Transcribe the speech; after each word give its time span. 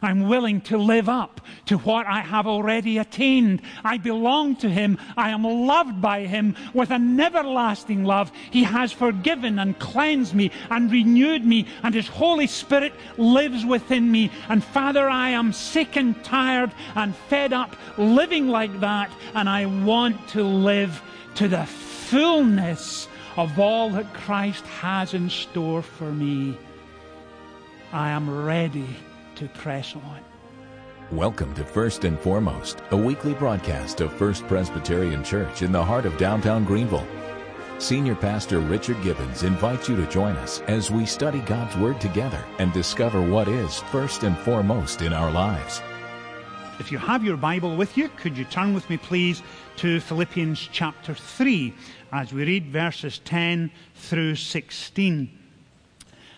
I'm 0.00 0.28
willing 0.28 0.60
to 0.62 0.78
live 0.78 1.08
up 1.08 1.40
to 1.66 1.78
what 1.78 2.06
I 2.06 2.20
have 2.20 2.46
already 2.46 2.98
attained. 2.98 3.62
I 3.84 3.98
belong 3.98 4.56
to 4.56 4.68
Him. 4.68 4.98
I 5.16 5.30
am 5.30 5.42
loved 5.42 6.00
by 6.00 6.26
Him 6.26 6.56
with 6.72 6.90
an 6.90 7.18
everlasting 7.18 8.04
love. 8.04 8.30
He 8.50 8.64
has 8.64 8.92
forgiven 8.92 9.58
and 9.58 9.78
cleansed 9.78 10.34
me 10.34 10.50
and 10.70 10.90
renewed 10.90 11.44
me, 11.44 11.66
and 11.82 11.94
His 11.94 12.08
Holy 12.08 12.46
Spirit 12.46 12.92
lives 13.16 13.64
within 13.64 14.10
me. 14.10 14.30
And 14.48 14.62
Father, 14.62 15.08
I 15.08 15.30
am 15.30 15.52
sick 15.52 15.96
and 15.96 16.22
tired 16.24 16.72
and 16.94 17.14
fed 17.28 17.52
up 17.52 17.74
living 17.96 18.48
like 18.48 18.80
that, 18.80 19.10
and 19.34 19.48
I 19.48 19.66
want 19.66 20.28
to 20.28 20.42
live 20.42 21.02
to 21.36 21.48
the 21.48 21.66
fullness 21.66 23.08
of 23.36 23.58
all 23.58 23.90
that 23.90 24.12
Christ 24.14 24.64
has 24.66 25.14
in 25.14 25.30
store 25.30 25.82
for 25.82 26.10
me. 26.10 26.56
I 27.92 28.10
am 28.10 28.44
ready 28.44 28.86
to 29.38 29.48
press 29.50 29.94
on. 29.94 30.20
Welcome 31.12 31.54
to 31.54 31.64
First 31.64 32.02
and 32.02 32.18
Foremost, 32.18 32.82
a 32.90 32.96
weekly 32.96 33.34
broadcast 33.34 34.00
of 34.00 34.12
First 34.12 34.44
Presbyterian 34.48 35.22
Church 35.22 35.62
in 35.62 35.70
the 35.70 35.84
heart 35.84 36.06
of 36.06 36.18
downtown 36.18 36.64
Greenville. 36.64 37.06
Senior 37.78 38.16
Pastor 38.16 38.58
Richard 38.58 39.00
Gibbons 39.04 39.44
invites 39.44 39.88
you 39.88 39.94
to 39.94 40.10
join 40.10 40.34
us 40.38 40.60
as 40.62 40.90
we 40.90 41.06
study 41.06 41.38
God's 41.42 41.76
Word 41.76 42.00
together 42.00 42.44
and 42.58 42.72
discover 42.72 43.22
what 43.22 43.46
is 43.46 43.78
first 43.92 44.24
and 44.24 44.36
foremost 44.38 45.02
in 45.02 45.12
our 45.12 45.30
lives. 45.30 45.80
If 46.80 46.90
you 46.90 46.98
have 46.98 47.22
your 47.22 47.36
Bible 47.36 47.76
with 47.76 47.96
you, 47.96 48.08
could 48.16 48.36
you 48.36 48.44
turn 48.44 48.74
with 48.74 48.90
me, 48.90 48.96
please, 48.96 49.44
to 49.76 50.00
Philippians 50.00 50.68
chapter 50.72 51.14
3 51.14 51.72
as 52.12 52.32
we 52.32 52.44
read 52.44 52.72
verses 52.72 53.20
10 53.20 53.70
through 53.94 54.34
16. 54.34 55.38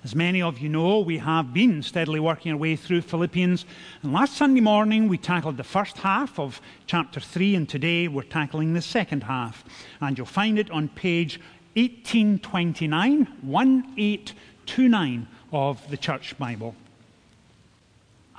As 0.03 0.15
many 0.15 0.41
of 0.41 0.59
you 0.59 0.71
know, 0.71 1.01
we 1.01 1.19
have 1.19 1.53
been 1.53 1.83
steadily 1.83 2.21
working 2.21 2.53
our 2.53 2.59
way 2.59 2.75
through 2.75 3.03
Philippians. 3.03 3.67
And 4.03 4.15
last 4.15 4.35
Sunday 4.35 4.63
morning, 4.63 5.09
we 5.09 5.19
tackled 5.19 5.59
the 5.59 5.65
first 5.65 5.99
half 5.99 6.39
of 6.39 6.63
chapter 6.87 7.21
3, 7.21 7.55
and 7.55 7.69
today 7.69 8.09
we're 8.09 8.23
tackling 8.23 8.73
the 8.73 8.81
second 8.81 9.25
half. 9.25 9.63
And 10.01 10.17
you'll 10.17 10.27
find 10.27 10.59
it 10.59 10.71
on 10.71 10.89
page 10.89 11.39
1829, 11.75 13.27
1829 13.43 15.29
of 15.53 15.91
the 15.91 15.99
Church 15.99 16.39
Bible. 16.39 16.75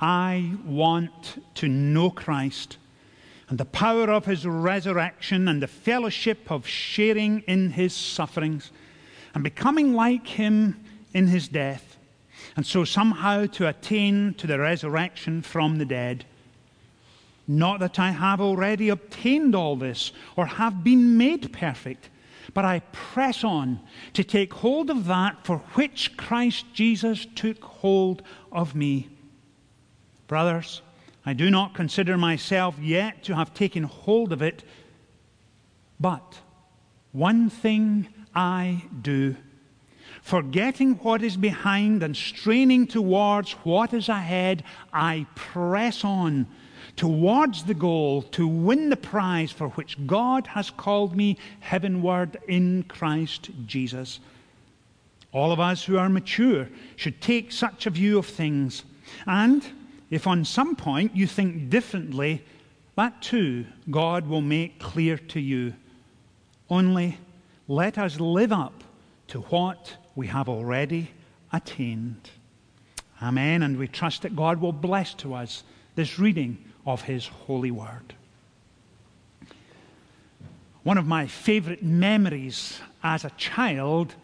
I 0.00 0.56
want 0.64 1.40
to 1.54 1.68
know 1.68 2.10
Christ 2.10 2.76
and 3.48 3.56
the 3.56 3.64
power 3.66 4.10
of 4.10 4.24
his 4.24 4.44
resurrection 4.44 5.46
and 5.46 5.62
the 5.62 5.68
fellowship 5.68 6.50
of 6.50 6.66
sharing 6.66 7.42
in 7.42 7.70
his 7.70 7.94
sufferings 7.94 8.72
and 9.32 9.44
becoming 9.44 9.94
like 9.94 10.26
him 10.26 10.81
in 11.14 11.26
his 11.26 11.48
death, 11.48 11.96
and 12.56 12.66
so 12.66 12.84
somehow 12.84 13.46
to 13.46 13.68
attain 13.68 14.34
to 14.34 14.46
the 14.46 14.58
resurrection 14.58 15.42
from 15.42 15.78
the 15.78 15.84
dead. 15.84 16.24
Not 17.46 17.80
that 17.80 17.98
I 17.98 18.12
have 18.12 18.40
already 18.40 18.88
obtained 18.88 19.54
all 19.54 19.76
this 19.76 20.12
or 20.36 20.46
have 20.46 20.84
been 20.84 21.16
made 21.16 21.52
perfect, 21.52 22.08
but 22.54 22.64
I 22.64 22.80
press 22.92 23.44
on 23.44 23.80
to 24.14 24.24
take 24.24 24.52
hold 24.52 24.90
of 24.90 25.06
that 25.06 25.44
for 25.44 25.58
which 25.74 26.16
Christ 26.16 26.66
Jesus 26.72 27.26
took 27.34 27.62
hold 27.62 28.22
of 28.50 28.74
me. 28.74 29.08
Brothers, 30.26 30.82
I 31.24 31.34
do 31.34 31.50
not 31.50 31.74
consider 31.74 32.16
myself 32.16 32.78
yet 32.80 33.22
to 33.24 33.34
have 33.36 33.54
taken 33.54 33.84
hold 33.84 34.32
of 34.32 34.42
it, 34.42 34.64
but 36.00 36.40
one 37.12 37.48
thing 37.48 38.08
I 38.34 38.84
do 39.02 39.36
Forgetting 40.22 40.94
what 41.02 41.22
is 41.22 41.36
behind 41.36 42.02
and 42.02 42.16
straining 42.16 42.86
towards 42.86 43.52
what 43.64 43.92
is 43.92 44.08
ahead, 44.08 44.62
I 44.92 45.26
press 45.34 46.04
on 46.04 46.46
towards 46.96 47.64
the 47.64 47.74
goal 47.74 48.22
to 48.22 48.46
win 48.46 48.88
the 48.88 48.96
prize 48.96 49.50
for 49.50 49.68
which 49.70 50.06
God 50.06 50.46
has 50.46 50.70
called 50.70 51.16
me 51.16 51.38
heavenward 51.60 52.38
in 52.48 52.84
Christ 52.84 53.50
Jesus. 53.66 54.20
All 55.32 55.50
of 55.50 55.60
us 55.60 55.84
who 55.84 55.98
are 55.98 56.08
mature 56.08 56.68
should 56.96 57.20
take 57.20 57.50
such 57.50 57.86
a 57.86 57.90
view 57.90 58.18
of 58.18 58.26
things. 58.26 58.84
And 59.26 59.64
if 60.10 60.26
on 60.26 60.44
some 60.44 60.76
point 60.76 61.16
you 61.16 61.26
think 61.26 61.68
differently, 61.68 62.44
that 62.96 63.22
too 63.22 63.64
God 63.90 64.28
will 64.28 64.42
make 64.42 64.78
clear 64.78 65.16
to 65.18 65.40
you. 65.40 65.74
Only 66.70 67.18
let 67.66 67.98
us 67.98 68.20
live 68.20 68.52
up 68.52 68.84
to 69.28 69.40
what 69.40 69.96
we 70.14 70.26
have 70.28 70.48
already 70.48 71.10
attained. 71.52 72.30
Amen. 73.22 73.62
And 73.62 73.78
we 73.78 73.88
trust 73.88 74.22
that 74.22 74.36
God 74.36 74.60
will 74.60 74.72
bless 74.72 75.14
to 75.14 75.34
us 75.34 75.62
this 75.94 76.18
reading 76.18 76.58
of 76.86 77.02
His 77.02 77.26
holy 77.26 77.70
word. 77.70 78.14
One 80.82 80.98
of 80.98 81.06
my 81.06 81.26
favorite 81.26 81.82
memories 81.82 82.80
as 83.04 83.24
a 83.24 83.30
child 83.30 84.14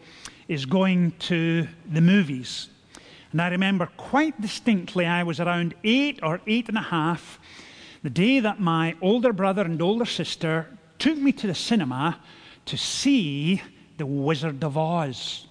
is 0.49 0.65
going 0.65 1.13
to 1.19 1.67
the 1.89 2.01
movies. 2.01 2.67
And 3.31 3.41
I 3.41 3.49
remember 3.49 3.87
quite 3.95 4.41
distinctly, 4.41 5.05
I 5.05 5.23
was 5.23 5.39
around 5.39 5.75
eight 5.83 6.19
or 6.23 6.41
eight 6.47 6.67
and 6.67 6.77
a 6.77 6.81
half, 6.81 7.39
the 8.03 8.09
day 8.09 8.39
that 8.39 8.59
my 8.59 8.95
older 9.01 9.31
brother 9.31 9.61
and 9.61 9.81
older 9.81 10.05
sister 10.05 10.67
took 10.97 11.17
me 11.17 11.31
to 11.33 11.47
the 11.47 11.55
cinema 11.55 12.19
to 12.65 12.77
see 12.77 13.61
The 13.97 14.05
Wizard 14.05 14.63
of 14.63 14.77
Oz. 14.77 15.45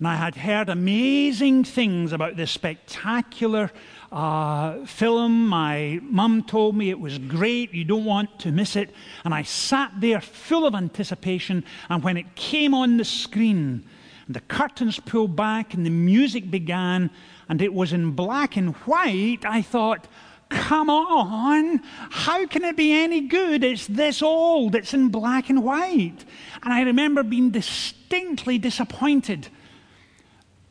And 0.00 0.08
I 0.08 0.16
had 0.16 0.34
heard 0.34 0.70
amazing 0.70 1.62
things 1.64 2.12
about 2.12 2.34
this 2.34 2.50
spectacular 2.50 3.70
uh, 4.10 4.86
film. 4.86 5.46
My 5.46 6.00
mum 6.02 6.42
told 6.42 6.74
me 6.74 6.88
it 6.88 6.98
was 6.98 7.18
great. 7.18 7.74
You 7.74 7.84
don't 7.84 8.06
want 8.06 8.40
to 8.40 8.50
miss 8.50 8.76
it. 8.76 8.94
And 9.26 9.34
I 9.34 9.42
sat 9.42 9.92
there 10.00 10.22
full 10.22 10.66
of 10.66 10.74
anticipation. 10.74 11.66
And 11.90 12.02
when 12.02 12.16
it 12.16 12.34
came 12.34 12.72
on 12.72 12.96
the 12.96 13.04
screen, 13.04 13.84
and 14.26 14.34
the 14.34 14.40
curtains 14.40 14.98
pulled 14.98 15.36
back, 15.36 15.74
and 15.74 15.84
the 15.84 15.90
music 15.90 16.50
began, 16.50 17.10
and 17.50 17.60
it 17.60 17.74
was 17.74 17.92
in 17.92 18.12
black 18.12 18.56
and 18.56 18.74
white, 18.76 19.44
I 19.44 19.60
thought, 19.60 20.08
come 20.48 20.88
on, 20.88 21.82
how 22.08 22.46
can 22.46 22.64
it 22.64 22.74
be 22.74 22.94
any 22.94 23.20
good? 23.20 23.62
It's 23.62 23.86
this 23.86 24.22
old, 24.22 24.74
it's 24.74 24.94
in 24.94 25.10
black 25.10 25.50
and 25.50 25.62
white. 25.62 26.24
And 26.62 26.72
I 26.72 26.84
remember 26.84 27.22
being 27.22 27.50
distinctly 27.50 28.56
disappointed 28.56 29.48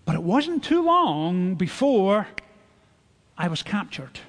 but 0.09 0.15
it 0.15 0.23
wasn't 0.23 0.63
too 0.63 0.81
long 0.81 1.53
before 1.53 2.27
I 3.37 3.47
was 3.47 3.61
captured. 3.61 4.19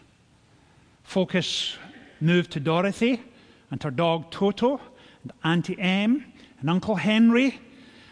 Focus 1.05 1.79
moved 2.21 2.51
to 2.51 2.61
Dorothy 2.61 3.23
and 3.71 3.83
her 3.83 3.91
dog 3.91 4.31
Toto, 4.31 4.79
and 5.23 5.33
Auntie 5.43 5.81
Em, 5.81 6.31
and 6.61 6.69
Uncle 6.69 6.97
Henry, 6.97 7.59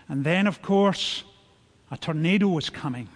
and 0.09 0.25
then, 0.25 0.47
of 0.47 0.63
course, 0.63 1.25
a 1.91 1.99
tornado 1.99 2.49
was 2.49 2.71
coming. 2.71 3.07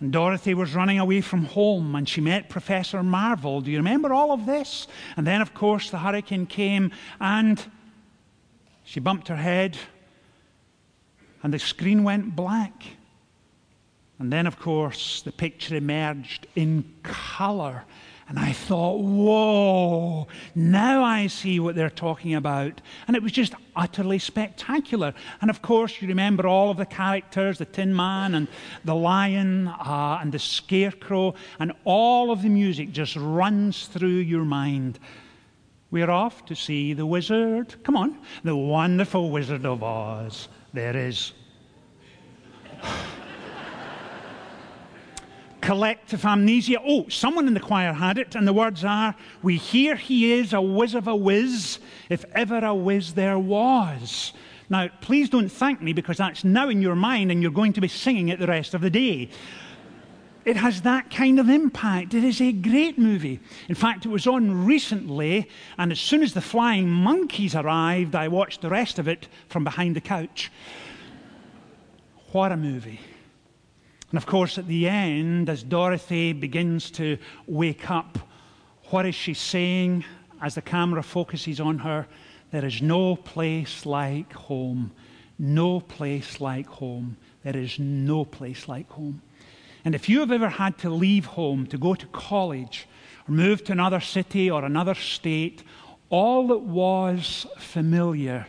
And 0.00 0.12
Dorothy 0.12 0.52
was 0.52 0.74
running 0.74 0.98
away 0.98 1.22
from 1.22 1.46
home 1.46 1.94
and 1.94 2.06
she 2.06 2.20
met 2.20 2.50
Professor 2.50 3.02
Marvel. 3.02 3.62
Do 3.62 3.70
you 3.70 3.78
remember 3.78 4.12
all 4.12 4.30
of 4.30 4.44
this? 4.44 4.88
And 5.16 5.26
then, 5.26 5.40
of 5.40 5.54
course, 5.54 5.88
the 5.88 5.96
hurricane 5.96 6.44
came 6.44 6.92
and 7.18 7.64
she 8.84 9.00
bumped 9.00 9.28
her 9.28 9.36
head 9.36 9.78
and 11.42 11.54
the 11.54 11.58
screen 11.58 12.04
went 12.04 12.36
black. 12.36 12.95
And 14.18 14.32
then, 14.32 14.46
of 14.46 14.58
course, 14.58 15.22
the 15.22 15.32
picture 15.32 15.76
emerged 15.76 16.46
in 16.54 16.84
colour. 17.02 17.84
And 18.28 18.40
I 18.40 18.52
thought, 18.52 18.98
whoa, 19.02 20.26
now 20.56 21.04
I 21.04 21.28
see 21.28 21.60
what 21.60 21.76
they're 21.76 21.88
talking 21.88 22.34
about. 22.34 22.80
And 23.06 23.16
it 23.16 23.22
was 23.22 23.30
just 23.30 23.54
utterly 23.76 24.18
spectacular. 24.18 25.14
And 25.40 25.48
of 25.48 25.62
course, 25.62 26.02
you 26.02 26.08
remember 26.08 26.48
all 26.48 26.70
of 26.70 26.76
the 26.76 26.86
characters 26.86 27.58
the 27.58 27.66
Tin 27.66 27.94
Man 27.94 28.34
and 28.34 28.48
the 28.84 28.96
Lion 28.96 29.68
uh, 29.68 30.18
and 30.20 30.32
the 30.32 30.40
Scarecrow, 30.40 31.34
and 31.60 31.72
all 31.84 32.32
of 32.32 32.42
the 32.42 32.48
music 32.48 32.90
just 32.90 33.14
runs 33.14 33.86
through 33.86 34.08
your 34.08 34.44
mind. 34.44 34.98
We're 35.92 36.10
off 36.10 36.44
to 36.46 36.56
see 36.56 36.94
the 36.94 37.06
wizard. 37.06 37.76
Come 37.84 37.96
on, 37.96 38.18
the 38.42 38.56
wonderful 38.56 39.30
Wizard 39.30 39.64
of 39.64 39.84
Oz. 39.84 40.48
There 40.72 40.96
is 40.96 41.32
collective 45.66 46.24
amnesia. 46.24 46.78
Oh, 46.86 47.08
someone 47.08 47.48
in 47.48 47.54
the 47.54 47.60
choir 47.60 47.92
had 47.92 48.18
it, 48.18 48.36
and 48.36 48.46
the 48.46 48.52
words 48.52 48.84
are 48.84 49.16
We 49.42 49.56
hear 49.56 49.96
he 49.96 50.32
is 50.32 50.52
a 50.52 50.60
whiz 50.60 50.94
of 50.94 51.08
a 51.08 51.16
whiz, 51.16 51.80
if 52.08 52.24
ever 52.32 52.58
a 52.58 52.72
whiz 52.72 53.14
there 53.14 53.38
was. 53.38 54.32
Now, 54.70 54.88
please 55.00 55.28
don't 55.28 55.48
thank 55.48 55.82
me 55.82 55.92
because 55.92 56.18
that's 56.18 56.44
now 56.44 56.68
in 56.68 56.82
your 56.82 56.94
mind 56.94 57.32
and 57.32 57.42
you're 57.42 57.50
going 57.50 57.72
to 57.72 57.80
be 57.80 57.88
singing 57.88 58.28
it 58.28 58.38
the 58.38 58.46
rest 58.46 58.74
of 58.74 58.80
the 58.80 58.90
day. 58.90 59.28
It 60.44 60.56
has 60.56 60.82
that 60.82 61.10
kind 61.10 61.40
of 61.40 61.48
impact. 61.48 62.14
It 62.14 62.22
is 62.22 62.40
a 62.40 62.52
great 62.52 62.96
movie. 62.96 63.40
In 63.68 63.74
fact, 63.74 64.06
it 64.06 64.10
was 64.10 64.28
on 64.28 64.66
recently, 64.66 65.48
and 65.78 65.90
as 65.90 65.98
soon 65.98 66.22
as 66.22 66.32
the 66.32 66.40
flying 66.40 66.88
monkeys 66.88 67.56
arrived, 67.56 68.14
I 68.14 68.28
watched 68.28 68.60
the 68.60 68.70
rest 68.70 69.00
of 69.00 69.08
it 69.08 69.26
from 69.48 69.64
behind 69.64 69.96
the 69.96 70.00
couch. 70.00 70.52
What 72.30 72.52
a 72.52 72.56
movie! 72.56 73.00
And 74.10 74.16
of 74.16 74.26
course, 74.26 74.58
at 74.58 74.66
the 74.66 74.88
end, 74.88 75.48
as 75.48 75.62
Dorothy 75.62 76.32
begins 76.32 76.90
to 76.92 77.18
wake 77.46 77.90
up, 77.90 78.18
what 78.90 79.04
is 79.04 79.14
she 79.14 79.34
saying 79.34 80.04
as 80.40 80.54
the 80.54 80.62
camera 80.62 81.02
focuses 81.02 81.60
on 81.60 81.78
her? 81.78 82.06
There 82.52 82.64
is 82.64 82.80
no 82.80 83.16
place 83.16 83.84
like 83.84 84.32
home. 84.32 84.92
No 85.38 85.80
place 85.80 86.40
like 86.40 86.66
home. 86.66 87.16
There 87.42 87.56
is 87.56 87.78
no 87.78 88.24
place 88.24 88.68
like 88.68 88.88
home. 88.90 89.22
And 89.84 89.94
if 89.94 90.08
you 90.08 90.20
have 90.20 90.32
ever 90.32 90.48
had 90.48 90.78
to 90.78 90.90
leave 90.90 91.26
home 91.26 91.66
to 91.66 91.78
go 91.78 91.94
to 91.94 92.06
college 92.06 92.88
or 93.28 93.32
move 93.32 93.64
to 93.64 93.72
another 93.72 94.00
city 94.00 94.50
or 94.50 94.64
another 94.64 94.94
state, 94.94 95.62
all 96.08 96.46
that 96.48 96.60
was 96.60 97.46
familiar, 97.58 98.46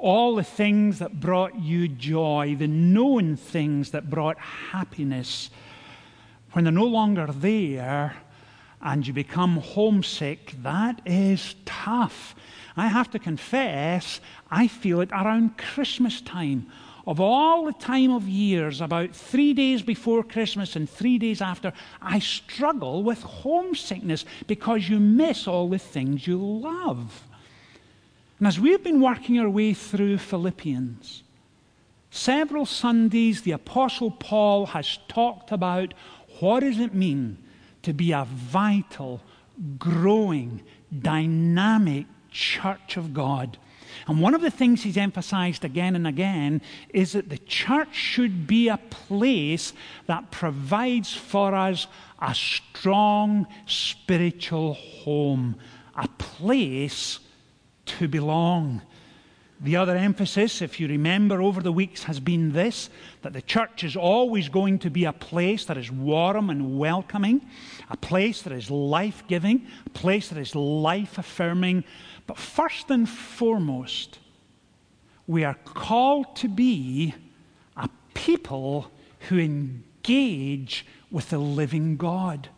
all 0.00 0.36
the 0.36 0.44
things 0.44 1.00
that 1.00 1.20
brought 1.20 1.58
you 1.58 1.88
joy, 1.88 2.56
the 2.58 2.68
known 2.68 3.36
things 3.36 3.90
that 3.90 4.08
brought 4.08 4.38
happiness, 4.38 5.50
when 6.52 6.64
they're 6.64 6.72
no 6.72 6.86
longer 6.86 7.26
there 7.26 8.16
and 8.80 9.06
you 9.06 9.12
become 9.12 9.56
homesick, 9.56 10.54
that 10.62 11.00
is 11.04 11.56
tough. 11.64 12.34
I 12.76 12.86
have 12.86 13.10
to 13.10 13.18
confess, 13.18 14.20
I 14.50 14.68
feel 14.68 15.00
it 15.00 15.10
around 15.10 15.58
Christmas 15.58 16.20
time. 16.20 16.70
Of 17.06 17.20
all 17.20 17.64
the 17.64 17.72
time 17.72 18.12
of 18.12 18.28
years, 18.28 18.80
about 18.80 19.16
three 19.16 19.54
days 19.54 19.82
before 19.82 20.22
Christmas 20.22 20.76
and 20.76 20.88
three 20.88 21.18
days 21.18 21.40
after, 21.40 21.72
I 22.02 22.18
struggle 22.18 23.02
with 23.02 23.22
homesickness 23.22 24.26
because 24.46 24.88
you 24.88 25.00
miss 25.00 25.48
all 25.48 25.68
the 25.68 25.78
things 25.78 26.26
you 26.26 26.36
love. 26.36 27.27
And 28.38 28.46
as 28.46 28.60
we've 28.60 28.82
been 28.82 29.00
working 29.00 29.38
our 29.40 29.48
way 29.48 29.74
through 29.74 30.18
Philippians, 30.18 31.24
several 32.10 32.66
Sundays 32.66 33.42
the 33.42 33.52
Apostle 33.52 34.12
Paul 34.12 34.66
has 34.66 34.98
talked 35.08 35.50
about 35.50 35.92
what 36.38 36.60
does 36.60 36.78
it 36.78 36.94
mean 36.94 37.38
to 37.82 37.92
be 37.92 38.12
a 38.12 38.24
vital, 38.24 39.20
growing, 39.78 40.62
dynamic 40.96 42.06
church 42.30 42.96
of 42.96 43.12
God. 43.12 43.58
And 44.06 44.20
one 44.20 44.34
of 44.34 44.40
the 44.40 44.50
things 44.50 44.82
he's 44.82 44.96
emphasized 44.96 45.64
again 45.64 45.96
and 45.96 46.06
again 46.06 46.60
is 46.90 47.12
that 47.12 47.30
the 47.30 47.38
church 47.38 47.94
should 47.94 48.46
be 48.46 48.68
a 48.68 48.76
place 48.76 49.72
that 50.06 50.30
provides 50.30 51.12
for 51.12 51.54
us 51.54 51.88
a 52.20 52.34
strong 52.34 53.46
spiritual 53.66 54.74
home, 54.74 55.56
a 55.96 56.06
place 56.18 57.18
to 57.98 58.08
belong. 58.08 58.82
The 59.60 59.76
other 59.76 59.96
emphasis, 59.96 60.62
if 60.62 60.78
you 60.78 60.86
remember 60.86 61.42
over 61.42 61.60
the 61.60 61.72
weeks, 61.72 62.04
has 62.04 62.20
been 62.20 62.52
this 62.52 62.90
that 63.22 63.32
the 63.32 63.42
church 63.42 63.82
is 63.82 63.96
always 63.96 64.48
going 64.48 64.78
to 64.80 64.90
be 64.90 65.04
a 65.04 65.12
place 65.12 65.64
that 65.64 65.76
is 65.76 65.90
warm 65.90 66.48
and 66.48 66.78
welcoming, 66.78 67.44
a 67.90 67.96
place 67.96 68.42
that 68.42 68.52
is 68.52 68.70
life 68.70 69.24
giving, 69.26 69.66
a 69.86 69.90
place 69.90 70.28
that 70.28 70.38
is 70.38 70.54
life 70.54 71.18
affirming. 71.18 71.82
But 72.28 72.38
first 72.38 72.88
and 72.90 73.08
foremost, 73.08 74.20
we 75.26 75.42
are 75.42 75.56
called 75.64 76.36
to 76.36 76.48
be 76.48 77.14
a 77.76 77.88
people 78.14 78.92
who 79.28 79.38
engage 79.38 80.86
with 81.10 81.30
the 81.30 81.38
living 81.38 81.96
God. 81.96 82.48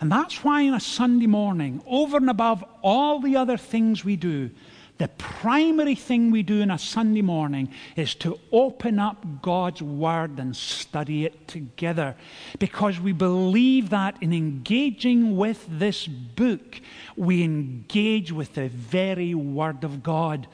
And 0.00 0.10
that's 0.10 0.44
why 0.44 0.66
on 0.66 0.74
a 0.74 0.80
Sunday 0.80 1.26
morning, 1.26 1.82
over 1.86 2.16
and 2.16 2.30
above 2.30 2.64
all 2.82 3.20
the 3.20 3.36
other 3.36 3.56
things 3.56 4.04
we 4.04 4.16
do, 4.16 4.50
the 4.98 5.08
primary 5.08 5.94
thing 5.94 6.30
we 6.30 6.42
do 6.42 6.60
on 6.62 6.72
a 6.72 6.78
Sunday 6.78 7.22
morning 7.22 7.72
is 7.94 8.14
to 8.16 8.38
open 8.50 8.98
up 8.98 9.24
God's 9.40 9.80
Word 9.80 10.38
and 10.38 10.56
study 10.56 11.24
it 11.24 11.46
together. 11.46 12.16
Because 12.58 12.98
we 12.98 13.12
believe 13.12 13.90
that 13.90 14.20
in 14.20 14.32
engaging 14.32 15.36
with 15.36 15.64
this 15.68 16.06
book, 16.06 16.80
we 17.16 17.44
engage 17.44 18.32
with 18.32 18.54
the 18.54 18.68
very 18.68 19.34
Word 19.34 19.84
of 19.84 20.02
God. 20.02 20.48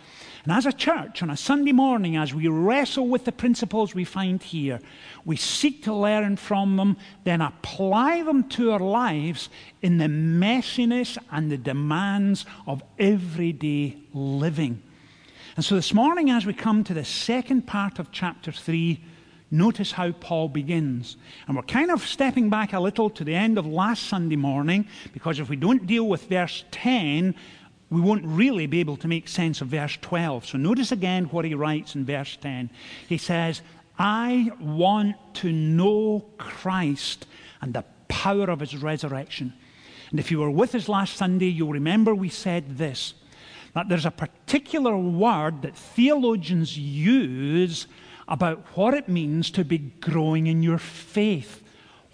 And 0.44 0.52
as 0.52 0.66
a 0.66 0.72
church, 0.72 1.22
on 1.22 1.30
a 1.30 1.38
Sunday 1.38 1.72
morning, 1.72 2.16
as 2.16 2.34
we 2.34 2.48
wrestle 2.48 3.08
with 3.08 3.24
the 3.24 3.32
principles 3.32 3.94
we 3.94 4.04
find 4.04 4.42
here, 4.42 4.78
we 5.24 5.36
seek 5.36 5.82
to 5.84 5.94
learn 5.94 6.36
from 6.36 6.76
them, 6.76 6.98
then 7.24 7.40
apply 7.40 8.22
them 8.24 8.46
to 8.50 8.72
our 8.72 8.78
lives 8.78 9.48
in 9.80 9.96
the 9.96 10.04
messiness 10.04 11.16
and 11.32 11.50
the 11.50 11.56
demands 11.56 12.44
of 12.66 12.82
everyday 12.98 13.96
living. 14.12 14.82
And 15.56 15.64
so 15.64 15.76
this 15.76 15.94
morning, 15.94 16.28
as 16.28 16.44
we 16.44 16.52
come 16.52 16.84
to 16.84 16.94
the 16.94 17.06
second 17.06 17.66
part 17.66 17.98
of 17.98 18.12
chapter 18.12 18.52
3, 18.52 19.02
notice 19.50 19.92
how 19.92 20.12
Paul 20.12 20.48
begins. 20.48 21.16
And 21.46 21.56
we're 21.56 21.62
kind 21.62 21.90
of 21.90 22.06
stepping 22.06 22.50
back 22.50 22.74
a 22.74 22.80
little 22.80 23.08
to 23.08 23.24
the 23.24 23.34
end 23.34 23.56
of 23.56 23.64
last 23.64 24.08
Sunday 24.08 24.36
morning, 24.36 24.88
because 25.14 25.38
if 25.38 25.48
we 25.48 25.56
don't 25.56 25.86
deal 25.86 26.06
with 26.06 26.28
verse 26.28 26.64
10, 26.70 27.34
we 27.90 28.00
won't 28.00 28.24
really 28.24 28.66
be 28.66 28.80
able 28.80 28.96
to 28.98 29.08
make 29.08 29.28
sense 29.28 29.60
of 29.60 29.68
verse 29.68 29.98
12. 30.00 30.46
So 30.46 30.58
notice 30.58 30.92
again 30.92 31.24
what 31.26 31.44
he 31.44 31.54
writes 31.54 31.94
in 31.94 32.04
verse 32.04 32.36
10. 32.40 32.70
He 33.08 33.18
says, 33.18 33.62
I 33.98 34.50
want 34.58 35.16
to 35.34 35.52
know 35.52 36.24
Christ 36.38 37.26
and 37.60 37.74
the 37.74 37.84
power 38.08 38.50
of 38.50 38.60
his 38.60 38.76
resurrection. 38.76 39.52
And 40.10 40.18
if 40.18 40.30
you 40.30 40.40
were 40.40 40.50
with 40.50 40.74
us 40.74 40.88
last 40.88 41.16
Sunday, 41.16 41.48
you'll 41.48 41.72
remember 41.72 42.14
we 42.14 42.28
said 42.28 42.78
this 42.78 43.14
that 43.74 43.88
there's 43.88 44.06
a 44.06 44.10
particular 44.12 44.96
word 44.96 45.62
that 45.62 45.76
theologians 45.76 46.78
use 46.78 47.88
about 48.28 48.64
what 48.76 48.94
it 48.94 49.08
means 49.08 49.50
to 49.50 49.64
be 49.64 49.78
growing 49.78 50.46
in 50.46 50.62
your 50.62 50.78
faith 50.78 51.63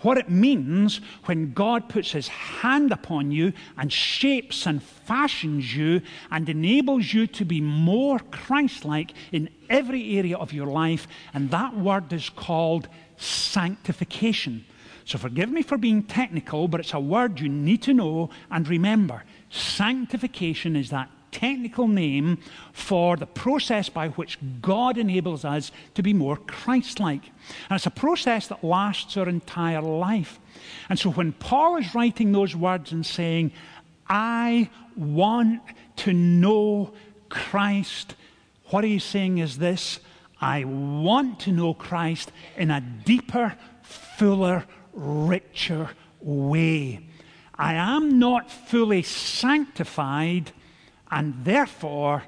what 0.03 0.19
it 0.19 0.29
means 0.29 1.01
when 1.25 1.53
God 1.53 1.89
puts 1.89 2.13
his 2.13 2.29
hand 2.29 2.93
upon 2.93 3.31
you 3.31 3.53
and 3.77 3.93
shapes 3.93 4.67
and 4.67 4.83
fashions 4.83 5.75
you 5.75 6.03
and 6.31 6.49
enables 6.49 7.13
you 7.13 7.27
to 7.27 7.45
be 7.45 7.61
more 7.61 8.19
Christ 8.19 8.85
like 8.85 9.13
in 9.33 9.51
every 9.69 10.19
area 10.19 10.37
of 10.37 10.53
your 10.53 10.67
life. 10.67 11.07
And 11.35 11.51
that 11.51 11.77
word 11.77 12.13
is 12.13 12.31
called 12.31 12.89
sanctification. 13.17 14.65
So 15.05 15.19
forgive 15.19 15.51
me 15.51 15.63
for 15.63 15.77
being 15.77 16.03
technical, 16.05 16.69
but 16.69 16.81
it's 16.81 16.95
a 16.95 17.01
word 17.01 17.41
you 17.41 17.49
need 17.49 17.83
to 17.83 17.95
know 17.95 18.31
and 18.51 18.67
remember. 18.69 19.25
Sanctification 19.51 20.77
is 20.77 20.91
that 20.91 21.11
technical 21.33 21.89
name 21.89 22.39
for 22.73 23.17
the 23.17 23.27
process 23.27 23.89
by 23.89 24.09
which 24.09 24.39
God 24.61 24.99
enables 24.99 25.45
us 25.45 25.73
to 25.95 26.03
be 26.03 26.13
more 26.13 26.37
Christ 26.37 27.01
like. 27.01 27.25
And 27.69 27.77
it's 27.77 27.87
a 27.87 27.91
process 27.91 28.49
that 28.49 28.65
lasts 28.65 29.17
our 29.17 29.29
entire 29.29 29.83
life. 29.83 30.39
And 30.89 30.99
so 30.99 31.11
when 31.11 31.33
Paul 31.33 31.77
is 31.77 31.95
writing 31.95 32.33
those 32.33 32.57
words 32.57 32.93
and 32.93 33.05
saying, 33.05 33.53
I 34.09 34.71
want 34.97 35.63
to 35.97 36.13
know 36.13 36.93
Christ, 37.29 38.15
what 38.67 38.85
he's 38.85 39.05
saying 39.05 39.39
is 39.39 39.59
this 39.59 40.01
I 40.41 40.65
want 40.65 41.41
to 41.41 41.53
know 41.53 41.75
Christ 41.75 42.33
in 42.57 42.71
a 42.71 42.81
deeper, 42.81 43.57
fuller, 43.83 44.65
richer 44.93 45.91
way. 46.21 47.07
I 47.55 47.75
am 47.75 48.19
not 48.19 48.51
fully 48.51 49.03
sanctified 49.03 50.53
and 51.11 51.35
therefore 51.45 52.25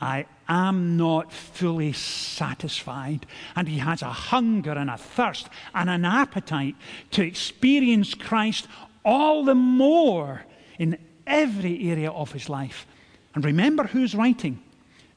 I 0.00 0.26
am 0.48 0.96
not 0.96 1.32
fully 1.32 1.92
satisfied. 1.92 3.26
And 3.54 3.68
he 3.68 3.78
has 3.78 4.02
a 4.02 4.10
hunger 4.10 4.72
and 4.72 4.88
a 4.88 4.96
thirst 4.96 5.48
and 5.74 5.90
an 5.90 6.04
appetite 6.04 6.76
to 7.12 7.22
experience 7.22 8.14
Christ 8.14 8.66
all 9.04 9.44
the 9.44 9.54
more 9.54 10.44
in 10.78 10.98
every 11.26 11.90
area 11.90 12.10
of 12.10 12.32
his 12.32 12.48
life. 12.48 12.86
And 13.34 13.44
remember 13.44 13.84
who's 13.84 14.14
writing. 14.14 14.62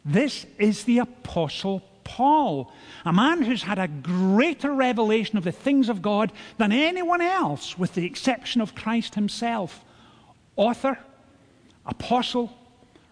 This 0.05 0.45
is 0.59 0.83
the 0.83 0.99
Apostle 0.99 1.81
Paul, 2.03 2.71
a 3.05 3.13
man 3.13 3.41
who's 3.41 3.63
had 3.63 3.79
a 3.79 3.87
greater 3.87 4.73
revelation 4.73 5.37
of 5.37 5.45
the 5.45 5.53
things 5.53 5.87
of 5.87 6.01
God 6.01 6.31
than 6.57 6.73
anyone 6.73 7.21
else, 7.21 7.77
with 7.77 7.93
the 7.93 8.05
exception 8.05 8.59
of 8.59 8.75
Christ 8.75 9.15
himself. 9.15 9.83
Author, 10.57 10.99
apostle, 11.85 12.53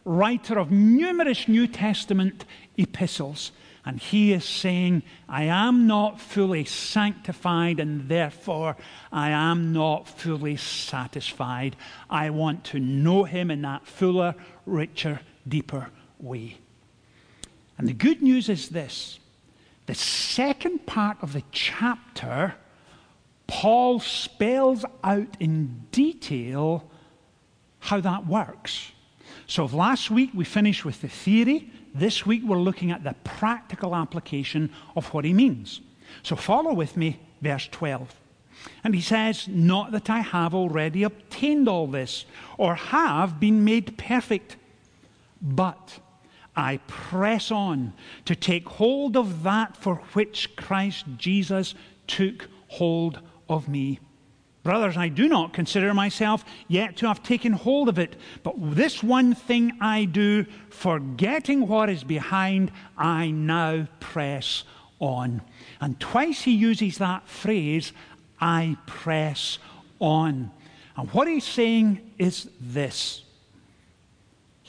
writer 0.05 0.57
of 0.57 0.71
numerous 0.71 1.47
New 1.47 1.67
Testament 1.67 2.45
epistles. 2.77 3.51
And 3.83 3.99
he 3.99 4.31
is 4.31 4.45
saying, 4.45 5.01
I 5.27 5.43
am 5.43 5.87
not 5.87 6.21
fully 6.21 6.65
sanctified, 6.65 7.79
and 7.79 8.07
therefore 8.07 8.77
I 9.11 9.31
am 9.31 9.73
not 9.73 10.07
fully 10.07 10.57
satisfied. 10.57 11.75
I 12.09 12.29
want 12.29 12.63
to 12.65 12.79
know 12.79 13.23
him 13.23 13.49
in 13.49 13.63
that 13.63 13.87
fuller, 13.87 14.35
richer, 14.67 15.21
deeper 15.47 15.89
way. 16.19 16.57
And 17.77 17.87
the 17.87 17.93
good 17.93 18.21
news 18.21 18.49
is 18.49 18.69
this 18.69 19.19
the 19.87 19.95
second 19.95 20.85
part 20.85 21.17
of 21.21 21.33
the 21.33 21.43
chapter, 21.51 22.53
Paul 23.47 23.99
spells 23.99 24.85
out 25.03 25.35
in 25.39 25.87
detail 25.91 26.89
how 27.79 27.99
that 27.99 28.27
works. 28.27 28.91
So, 29.51 29.65
if 29.65 29.73
last 29.73 30.09
week 30.09 30.29
we 30.33 30.45
finished 30.45 30.85
with 30.85 31.01
the 31.01 31.09
theory, 31.09 31.69
this 31.93 32.25
week 32.25 32.41
we're 32.45 32.55
looking 32.55 32.89
at 32.89 33.03
the 33.03 33.15
practical 33.25 33.93
application 33.93 34.71
of 34.95 35.13
what 35.13 35.25
he 35.25 35.33
means. 35.33 35.81
So, 36.23 36.37
follow 36.37 36.73
with 36.73 36.95
me 36.95 37.19
verse 37.41 37.67
12. 37.69 38.15
And 38.85 38.95
he 38.95 39.01
says, 39.01 39.49
Not 39.49 39.91
that 39.91 40.09
I 40.09 40.21
have 40.21 40.55
already 40.55 41.03
obtained 41.03 41.67
all 41.67 41.87
this 41.87 42.23
or 42.57 42.75
have 42.75 43.41
been 43.41 43.65
made 43.65 43.97
perfect, 43.97 44.55
but 45.41 45.99
I 46.55 46.77
press 46.87 47.51
on 47.51 47.91
to 48.23 48.37
take 48.37 48.69
hold 48.69 49.17
of 49.17 49.43
that 49.43 49.75
for 49.75 49.95
which 50.13 50.55
Christ 50.55 51.03
Jesus 51.17 51.75
took 52.07 52.47
hold 52.69 53.19
of 53.49 53.67
me. 53.67 53.99
Brothers, 54.63 54.95
I 54.95 55.07
do 55.07 55.27
not 55.27 55.53
consider 55.53 55.93
myself 55.93 56.45
yet 56.67 56.97
to 56.97 57.07
have 57.07 57.23
taken 57.23 57.53
hold 57.53 57.89
of 57.89 57.97
it, 57.97 58.15
but 58.43 58.53
this 58.57 59.01
one 59.01 59.33
thing 59.33 59.73
I 59.81 60.05
do, 60.05 60.45
forgetting 60.69 61.67
what 61.67 61.89
is 61.89 62.03
behind, 62.03 62.71
I 62.95 63.31
now 63.31 63.87
press 63.99 64.63
on. 64.99 65.41
And 65.79 65.99
twice 65.99 66.41
he 66.41 66.51
uses 66.51 66.99
that 66.99 67.27
phrase, 67.27 67.91
I 68.39 68.77
press 68.85 69.57
on. 69.99 70.51
And 70.95 71.09
what 71.11 71.27
he's 71.27 71.45
saying 71.45 72.11
is 72.19 72.49
this 72.59 73.23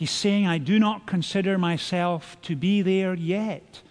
He's 0.02 0.10
saying, 0.10 0.48
I 0.48 0.58
do 0.58 0.80
not 0.80 1.06
consider 1.06 1.58
myself 1.58 2.36
to 2.42 2.56
be 2.56 2.82
there 2.82 3.14
yet. 3.14 3.82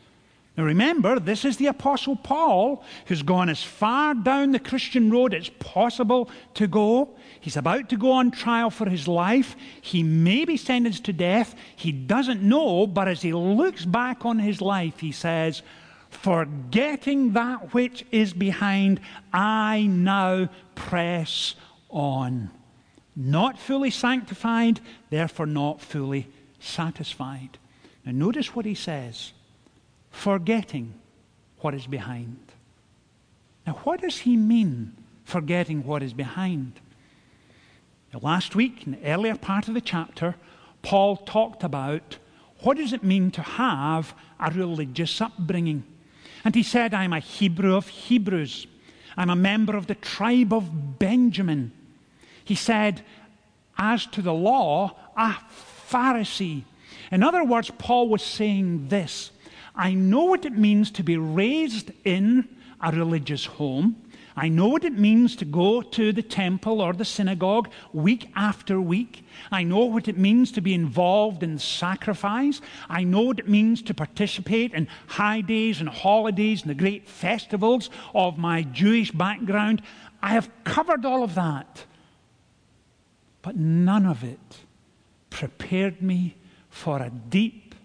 Now 0.62 0.68
remember, 0.68 1.20
this 1.20 1.44
is 1.44 1.58
the 1.58 1.66
Apostle 1.66 2.16
Paul 2.16 2.84
who's 3.08 3.24
gone 3.24 3.50
as 3.50 3.64
far 3.64 4.14
down 4.14 4.52
the 4.52 4.60
Christian 4.60 5.10
road 5.10 5.34
as 5.34 5.50
possible 5.50 6.30
to 6.54 6.68
go. 6.68 7.10
He's 7.40 7.58
about 7.58 7.90
to 7.90 7.98
go 7.98 8.12
on 8.12 8.30
trial 8.30 8.70
for 8.70 8.88
his 8.88 9.08
life. 9.08 9.56
He 9.82 10.04
may 10.04 10.46
be 10.46 10.58
sentenced 10.58 11.06
to 11.06 11.14
death. 11.14 11.56
He 11.76 11.92
doesn't 11.92 12.44
know, 12.44 12.86
but 12.86 13.08
as 13.08 13.24
he 13.24 13.34
looks 13.34 13.86
back 13.86 14.24
on 14.24 14.38
his 14.38 14.62
life, 14.62 15.00
he 15.00 15.12
says, 15.12 15.64
Forgetting 16.12 17.34
that 17.34 17.74
which 17.74 18.06
is 18.12 18.32
behind, 18.32 19.00
I 19.34 19.88
now 19.90 20.48
press 20.76 21.56
on. 21.90 22.52
Not 23.16 23.58
fully 23.58 23.90
sanctified, 23.90 24.80
therefore 25.10 25.48
not 25.48 25.82
fully 25.82 26.28
satisfied. 26.60 27.58
Now, 28.06 28.12
notice 28.12 28.56
what 28.56 28.66
he 28.66 28.76
says 28.76 29.34
forgetting 30.12 30.94
what 31.60 31.74
is 31.74 31.88
behind. 31.88 32.38
Now, 33.66 33.74
what 33.84 34.02
does 34.02 34.20
he 34.20 34.38
mean, 34.38 34.94
forgetting 35.24 35.86
what 35.86 36.04
is 36.04 36.14
behind? 36.14 36.80
Now, 38.14 38.20
last 38.22 38.56
week, 38.56 38.86
in 38.86 38.94
the 38.94 39.06
earlier 39.06 39.36
part 39.36 39.68
of 39.68 39.74
the 39.74 39.82
chapter, 39.82 40.36
Paul 40.82 41.18
talked 41.18 41.64
about 41.64 42.18
what 42.60 42.78
does 42.78 42.94
it 42.94 43.04
mean 43.04 43.32
to 43.32 43.42
have 43.42 44.14
a 44.40 44.52
religious 44.52 45.22
upbringing. 45.22 45.84
And 46.44 46.56
he 46.56 46.64
said, 46.64 46.94
I'm 46.94 47.14
a 47.14 47.20
Hebrew 47.20 47.76
of 47.76 47.88
Hebrews. 47.88 48.68
I'm 49.16 49.30
a 49.30 49.36
member 49.36 49.76
of 49.76 49.88
the 49.88 49.96
tribe 49.96 50.54
of 50.54 51.00
Benjamin. 51.00 51.72
He 52.44 52.56
said, 52.56 53.04
as 53.78 54.06
to 54.08 54.22
the 54.22 54.34
law, 54.34 54.96
a 55.16 55.38
Pharisee. 55.90 56.64
In 57.12 57.24
other 57.24 57.44
words, 57.44 57.72
Paul 57.78 58.10
was 58.10 58.24
saying 58.24 58.88
this 58.88 59.32
I 59.76 59.94
know 59.94 60.26
what 60.26 60.46
it 60.46 60.58
means 60.58 60.92
to 60.92 61.04
be 61.04 61.18
raised 61.18 61.92
in 62.04 62.48
a 62.82 62.92
religious 62.92 63.46
home. 63.46 63.96
I 64.36 64.48
know 64.48 64.70
what 64.70 64.86
it 64.86 64.98
means 64.98 65.36
to 65.38 65.46
go 65.46 65.82
to 65.82 66.14
the 66.14 66.22
temple 66.22 66.82
or 66.82 66.94
the 66.94 67.06
synagogue 67.06 67.70
week 67.92 68.30
after 68.36 68.80
week. 68.80 69.26
I 69.52 69.64
know 69.64 69.86
what 69.86 70.08
it 70.08 70.18
means 70.18 70.52
to 70.54 70.62
be 70.62 70.74
involved 70.74 71.44
in 71.44 71.60
sacrifice. 71.60 72.62
I 72.90 73.04
know 73.04 73.22
what 73.22 73.40
it 73.40 73.50
means 73.50 73.82
to 73.84 73.94
participate 73.94 74.74
in 74.74 74.88
high 75.08 75.42
days 75.42 75.80
and 75.80 75.90
holidays 75.90 76.62
and 76.62 76.70
the 76.70 76.76
great 76.76 77.10
festivals 77.10 77.90
of 78.16 78.38
my 78.38 78.64
Jewish 78.64 79.12
background. 79.12 79.82
I 80.24 80.30
have 80.30 80.50
covered 80.64 81.06
all 81.06 81.24
of 81.24 81.36
that. 81.36 81.86
But 83.42 83.58
none 83.58 84.06
of 84.06 84.24
it 84.24 84.60
prepared 85.30 86.02
me 86.02 86.36
for 86.70 87.02
a 87.02 87.10
deep, 87.10 87.76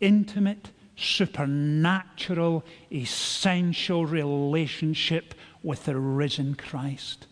intimate, 0.00 0.70
supernatural, 0.98 2.64
essential 2.92 4.04
relationship 4.04 5.34
with 5.62 5.84
the 5.84 5.96
risen 5.96 6.54
Christ. 6.56 7.26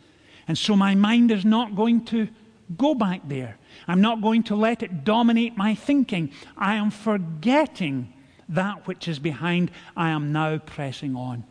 And 0.46 0.56
so 0.56 0.76
my 0.76 0.94
mind 0.94 1.32
is 1.32 1.44
not 1.44 1.74
going 1.74 2.04
to 2.06 2.28
go 2.76 2.94
back 2.94 3.22
there. 3.24 3.58
I'm 3.88 4.00
not 4.00 4.22
going 4.22 4.44
to 4.44 4.56
let 4.56 4.82
it 4.82 5.04
dominate 5.04 5.56
my 5.56 5.74
thinking. 5.74 6.30
I 6.56 6.76
am 6.76 6.90
forgetting 6.90 8.12
that 8.48 8.86
which 8.86 9.08
is 9.08 9.18
behind. 9.18 9.72
I 9.96 10.10
am 10.10 10.32
now 10.32 10.58
pressing 10.58 11.16
on. 11.16 11.44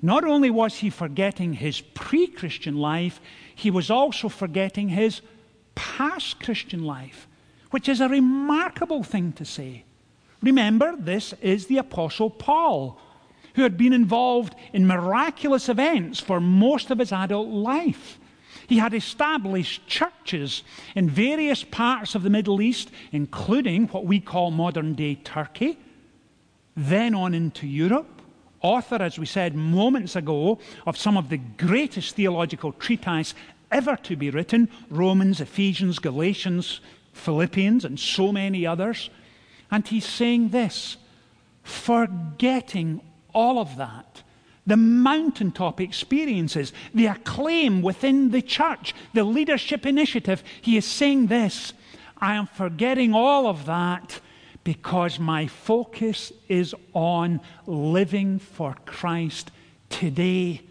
Not 0.00 0.22
only 0.22 0.50
was 0.50 0.76
he 0.76 0.90
forgetting 0.90 1.54
his 1.54 1.80
pre 1.80 2.28
Christian 2.28 2.76
life, 2.76 3.20
he 3.52 3.70
was 3.70 3.90
also 3.90 4.28
forgetting 4.28 4.90
his 4.90 5.22
past 5.74 6.40
Christian 6.40 6.84
life, 6.84 7.26
which 7.72 7.88
is 7.88 8.00
a 8.00 8.08
remarkable 8.08 9.02
thing 9.02 9.32
to 9.32 9.44
say. 9.44 9.84
Remember, 10.42 10.94
this 10.96 11.34
is 11.40 11.66
the 11.66 11.78
Apostle 11.78 12.30
Paul, 12.30 12.98
who 13.54 13.62
had 13.62 13.76
been 13.76 13.92
involved 13.92 14.54
in 14.72 14.86
miraculous 14.86 15.68
events 15.68 16.20
for 16.20 16.40
most 16.40 16.90
of 16.90 16.98
his 16.98 17.12
adult 17.12 17.48
life. 17.48 18.18
He 18.68 18.78
had 18.78 18.94
established 18.94 19.86
churches 19.86 20.62
in 20.94 21.08
various 21.08 21.64
parts 21.64 22.14
of 22.14 22.22
the 22.22 22.30
Middle 22.30 22.60
East, 22.60 22.90
including 23.12 23.88
what 23.88 24.04
we 24.04 24.20
call 24.20 24.50
modern 24.50 24.94
day 24.94 25.16
Turkey, 25.16 25.78
then 26.76 27.14
on 27.14 27.34
into 27.34 27.66
Europe. 27.66 28.22
Author, 28.60 29.02
as 29.02 29.18
we 29.18 29.26
said 29.26 29.54
moments 29.54 30.16
ago, 30.16 30.58
of 30.86 30.96
some 30.96 31.16
of 31.16 31.28
the 31.28 31.38
greatest 31.38 32.14
theological 32.14 32.72
treatises 32.72 33.34
ever 33.70 33.96
to 33.96 34.16
be 34.16 34.30
written 34.30 34.68
Romans, 34.90 35.40
Ephesians, 35.40 35.98
Galatians, 35.98 36.80
Philippians, 37.12 37.84
and 37.84 37.98
so 37.98 38.32
many 38.32 38.66
others. 38.66 39.10
And 39.70 39.86
he's 39.86 40.06
saying 40.06 40.50
this 40.50 40.96
forgetting 41.62 43.00
all 43.34 43.58
of 43.58 43.76
that, 43.76 44.22
the 44.66 44.76
mountaintop 44.76 45.80
experiences, 45.80 46.72
the 46.94 47.06
acclaim 47.06 47.82
within 47.82 48.30
the 48.30 48.42
church, 48.42 48.94
the 49.12 49.24
leadership 49.24 49.84
initiative, 49.86 50.42
he 50.60 50.76
is 50.76 50.84
saying 50.84 51.26
this 51.26 51.72
I 52.18 52.34
am 52.34 52.46
forgetting 52.46 53.14
all 53.14 53.46
of 53.46 53.66
that 53.66 54.20
because 54.64 55.18
my 55.18 55.46
focus 55.46 56.32
is 56.48 56.74
on 56.92 57.40
living 57.66 58.38
for 58.38 58.76
Christ 58.84 59.50
today 59.88 60.62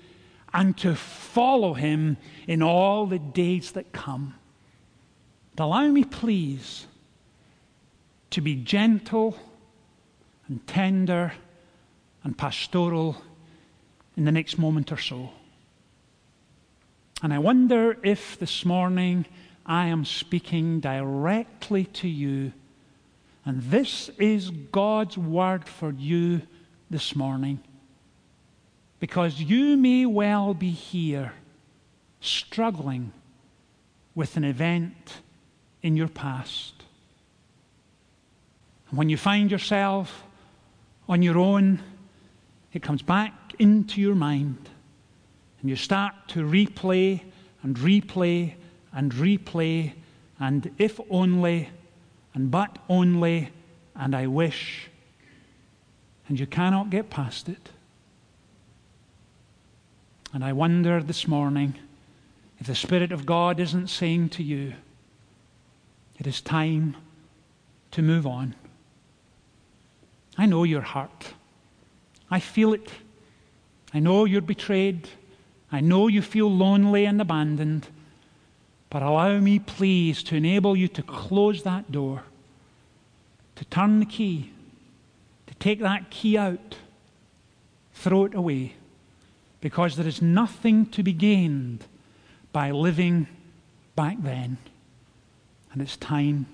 and 0.54 0.78
to 0.78 0.96
follow 0.96 1.74
him 1.74 2.18
in 2.48 2.62
all 2.62 3.06
the 3.06 3.20
days 3.20 3.72
that 3.72 3.92
come. 3.92 4.36
Allow 5.58 5.88
me, 5.88 6.04
please, 6.04 6.86
to 8.32 8.42
be 8.42 8.56
gentle 8.56 9.38
and 10.48 10.66
tender 10.68 11.34
and 12.24 12.38
pastoral 12.38 13.22
in 14.16 14.26
the 14.26 14.32
next 14.32 14.58
moment 14.58 14.92
or 14.92 14.98
so. 14.98 15.30
And 17.24 17.34
I 17.34 17.40
wonder 17.40 17.98
if 18.04 18.38
this 18.38 18.64
morning 18.66 19.26
I 19.66 19.88
am 19.88 20.06
speaking 20.06 20.80
directly 20.80 21.86
to 21.86 22.08
you, 22.08 22.54
and 23.46 23.62
this 23.64 24.10
is 24.18 24.50
God's 24.50 25.18
word 25.18 25.68
for 25.68 25.92
you 25.92 26.42
this 26.90 27.16
morning. 27.16 27.60
Because 29.00 29.40
you 29.40 29.78
may 29.78 30.06
well 30.06 30.54
be 30.54 30.72
here 30.72 31.34
struggling 32.20 33.12
with 34.16 34.38
an 34.38 34.44
event 34.44 35.22
in 35.82 35.96
your 35.96 36.08
past. 36.08 36.77
And 38.90 38.98
when 38.98 39.10
you 39.10 39.18
find 39.18 39.52
yourself 39.52 40.24
on 41.10 41.22
your 41.22 41.38
own, 41.38 41.82
it 42.74 42.82
comes 42.84 43.02
back 43.02 43.54
into 43.60 44.02
your 44.02 44.16
mind. 44.16 44.70
And 45.62 45.70
you 45.70 45.76
start 45.76 46.14
to 46.30 46.46
replay 46.46 47.22
and 47.64 47.76
replay 47.78 48.54
and 48.94 49.12
replay, 49.14 49.94
and 50.40 50.72
if 50.78 51.00
only, 51.10 51.70
and 52.34 52.50
but 52.50 52.80
only, 52.90 53.50
and 53.96 54.16
I 54.16 54.28
wish. 54.28 54.90
And 56.28 56.40
you 56.40 56.48
cannot 56.48 56.90
get 56.90 57.10
past 57.10 57.48
it. 57.50 57.70
And 60.34 60.44
I 60.44 60.54
wonder 60.54 61.02
this 61.02 61.28
morning 61.28 61.76
if 62.60 62.68
the 62.68 62.76
Spirit 62.76 63.12
of 63.12 63.26
God 63.26 63.60
isn't 63.60 63.88
saying 63.88 64.30
to 64.30 64.44
you, 64.44 64.74
it 66.20 66.26
is 66.26 66.42
time 66.42 66.98
to 67.92 68.02
move 68.02 68.26
on. 68.26 68.56
I 70.38 70.46
know 70.46 70.64
your 70.64 70.82
heart. 70.82 71.34
I 72.30 72.40
feel 72.40 72.74
it. 72.74 72.92
I 73.94 74.00
know 74.00 74.26
you're 74.26 74.42
betrayed. 74.42 75.08
I 75.72 75.82
know 75.82 76.08
you 76.08 76.22
feel 76.22 76.50
lonely 76.50 77.06
and 77.06 77.20
abandoned. 77.20 77.88
But 78.90 79.02
allow 79.02 79.40
me, 79.40 79.60
please, 79.60 80.24
to 80.24 80.36
enable 80.36 80.76
you 80.76 80.88
to 80.90 81.04
close 81.04 81.64
that 81.64 81.92
door, 81.92 82.24
to 83.56 83.66
turn 83.66 84.00
the 84.00 84.06
key, 84.06 84.52
to 85.48 85.56
take 85.56 85.80
that 85.82 86.10
key 86.10 86.38
out, 86.38 86.76
throw 87.94 88.26
it 88.26 88.36
away 88.36 88.76
because 89.62 89.96
there 89.96 90.08
is 90.08 90.22
nothing 90.22 90.86
to 90.86 91.04
be 91.04 91.14
gained 91.14 91.86
by 92.52 92.72
living 92.72 93.28
back 93.96 94.18
then. 94.20 94.58
And 95.72 95.82
it's 95.82 95.98
time 95.98 96.46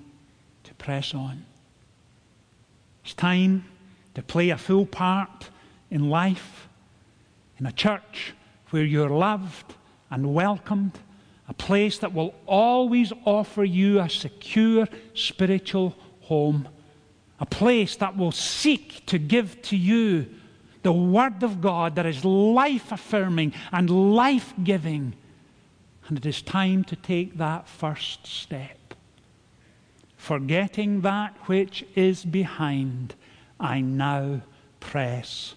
to 0.64 0.74
press 0.74 1.14
on. 1.14 1.44
It's 3.04 3.14
time 3.14 3.66
to 4.14 4.22
play 4.22 4.50
a 4.50 4.58
full 4.58 4.86
part 4.86 5.50
in 5.90 6.08
life, 6.08 6.68
in 7.58 7.66
a 7.66 7.72
church 7.72 8.34
where 8.70 8.84
you're 8.84 9.10
loved 9.10 9.74
and 10.10 10.34
welcomed, 10.34 10.98
a 11.48 11.54
place 11.54 11.98
that 11.98 12.14
will 12.14 12.34
always 12.46 13.12
offer 13.24 13.64
you 13.64 14.00
a 14.00 14.08
secure 14.08 14.88
spiritual 15.14 15.94
home, 16.22 16.68
a 17.40 17.46
place 17.46 17.96
that 17.96 18.16
will 18.16 18.32
seek 18.32 19.04
to 19.06 19.18
give 19.18 19.60
to 19.62 19.76
you 19.76 20.26
the 20.82 20.92
Word 20.92 21.42
of 21.42 21.60
God 21.60 21.96
that 21.96 22.06
is 22.06 22.24
life 22.24 22.92
affirming 22.92 23.52
and 23.72 24.14
life 24.14 24.52
giving. 24.62 25.14
And 26.06 26.18
it 26.18 26.26
is 26.26 26.42
time 26.42 26.84
to 26.84 26.96
take 26.96 27.38
that 27.38 27.66
first 27.66 28.26
step. 28.26 28.94
Forgetting 30.16 31.00
that 31.00 31.34
which 31.46 31.84
is 31.94 32.24
behind, 32.24 33.14
I 33.58 33.80
now 33.80 34.42
press 34.80 35.54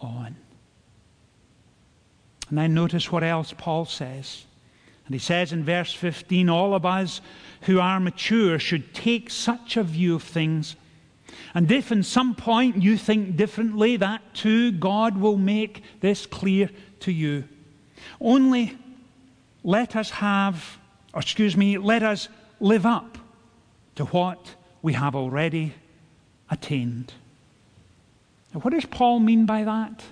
on. 0.00 0.36
And 2.48 2.58
then 2.58 2.74
notice 2.74 3.10
what 3.10 3.24
else 3.24 3.54
Paul 3.56 3.84
says. 3.84 4.44
And 5.06 5.14
he 5.14 5.18
says 5.18 5.52
in 5.52 5.64
verse 5.64 5.92
15 5.92 6.48
all 6.48 6.74
of 6.74 6.84
us 6.84 7.20
who 7.62 7.80
are 7.80 8.00
mature 8.00 8.58
should 8.58 8.94
take 8.94 9.30
such 9.30 9.76
a 9.76 9.82
view 9.82 10.16
of 10.16 10.22
things 10.22 10.76
and 11.54 11.70
if 11.70 11.90
in 11.90 12.02
some 12.02 12.34
point 12.34 12.82
you 12.82 12.96
think 12.96 13.36
differently, 13.36 13.96
that 13.96 14.34
too 14.34 14.72
God 14.72 15.16
will 15.16 15.38
make 15.38 15.82
this 16.00 16.26
clear 16.26 16.70
to 17.00 17.12
you. 17.12 17.44
Only 18.20 18.76
let 19.64 19.96
us 19.96 20.10
have, 20.10 20.78
or 21.14 21.20
excuse 21.20 21.56
me, 21.56 21.78
let 21.78 22.02
us 22.02 22.28
live 22.60 22.86
up 22.86 23.18
to 23.96 24.04
what 24.06 24.54
we 24.82 24.92
have 24.92 25.16
already 25.16 25.74
attained. 26.50 27.12
Now, 28.56 28.60
what 28.60 28.72
does 28.72 28.86
Paul 28.86 29.20
mean 29.20 29.44
by 29.44 29.64
that? 29.64 30.02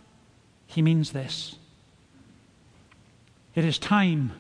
He 0.67 0.83
means 0.83 1.13
this 1.13 1.57
it 3.55 3.65
is 3.65 3.79
time, 3.79 4.33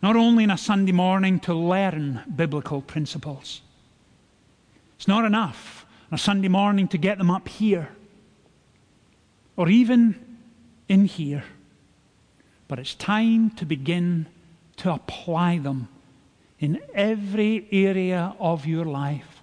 not 0.00 0.14
only 0.14 0.44
on 0.44 0.52
a 0.52 0.56
Sunday 0.56 0.92
morning, 0.92 1.40
to 1.40 1.52
learn 1.52 2.22
biblical 2.36 2.80
principles. 2.80 3.60
It's 4.96 5.08
not 5.08 5.24
enough 5.24 5.84
on 6.12 6.14
a 6.14 6.18
Sunday 6.18 6.46
morning 6.46 6.86
to 6.88 6.96
get 6.96 7.18
them 7.18 7.28
up 7.28 7.48
here 7.48 7.88
or 9.56 9.68
even 9.68 10.38
in 10.88 11.06
here. 11.06 11.42
But 12.68 12.78
it's 12.78 12.94
time 12.94 13.50
to 13.56 13.66
begin 13.66 14.26
to 14.76 14.92
apply 14.92 15.58
them 15.58 15.88
in 16.60 16.80
every 16.94 17.66
area 17.72 18.36
of 18.38 18.64
your 18.64 18.84
life 18.84 19.42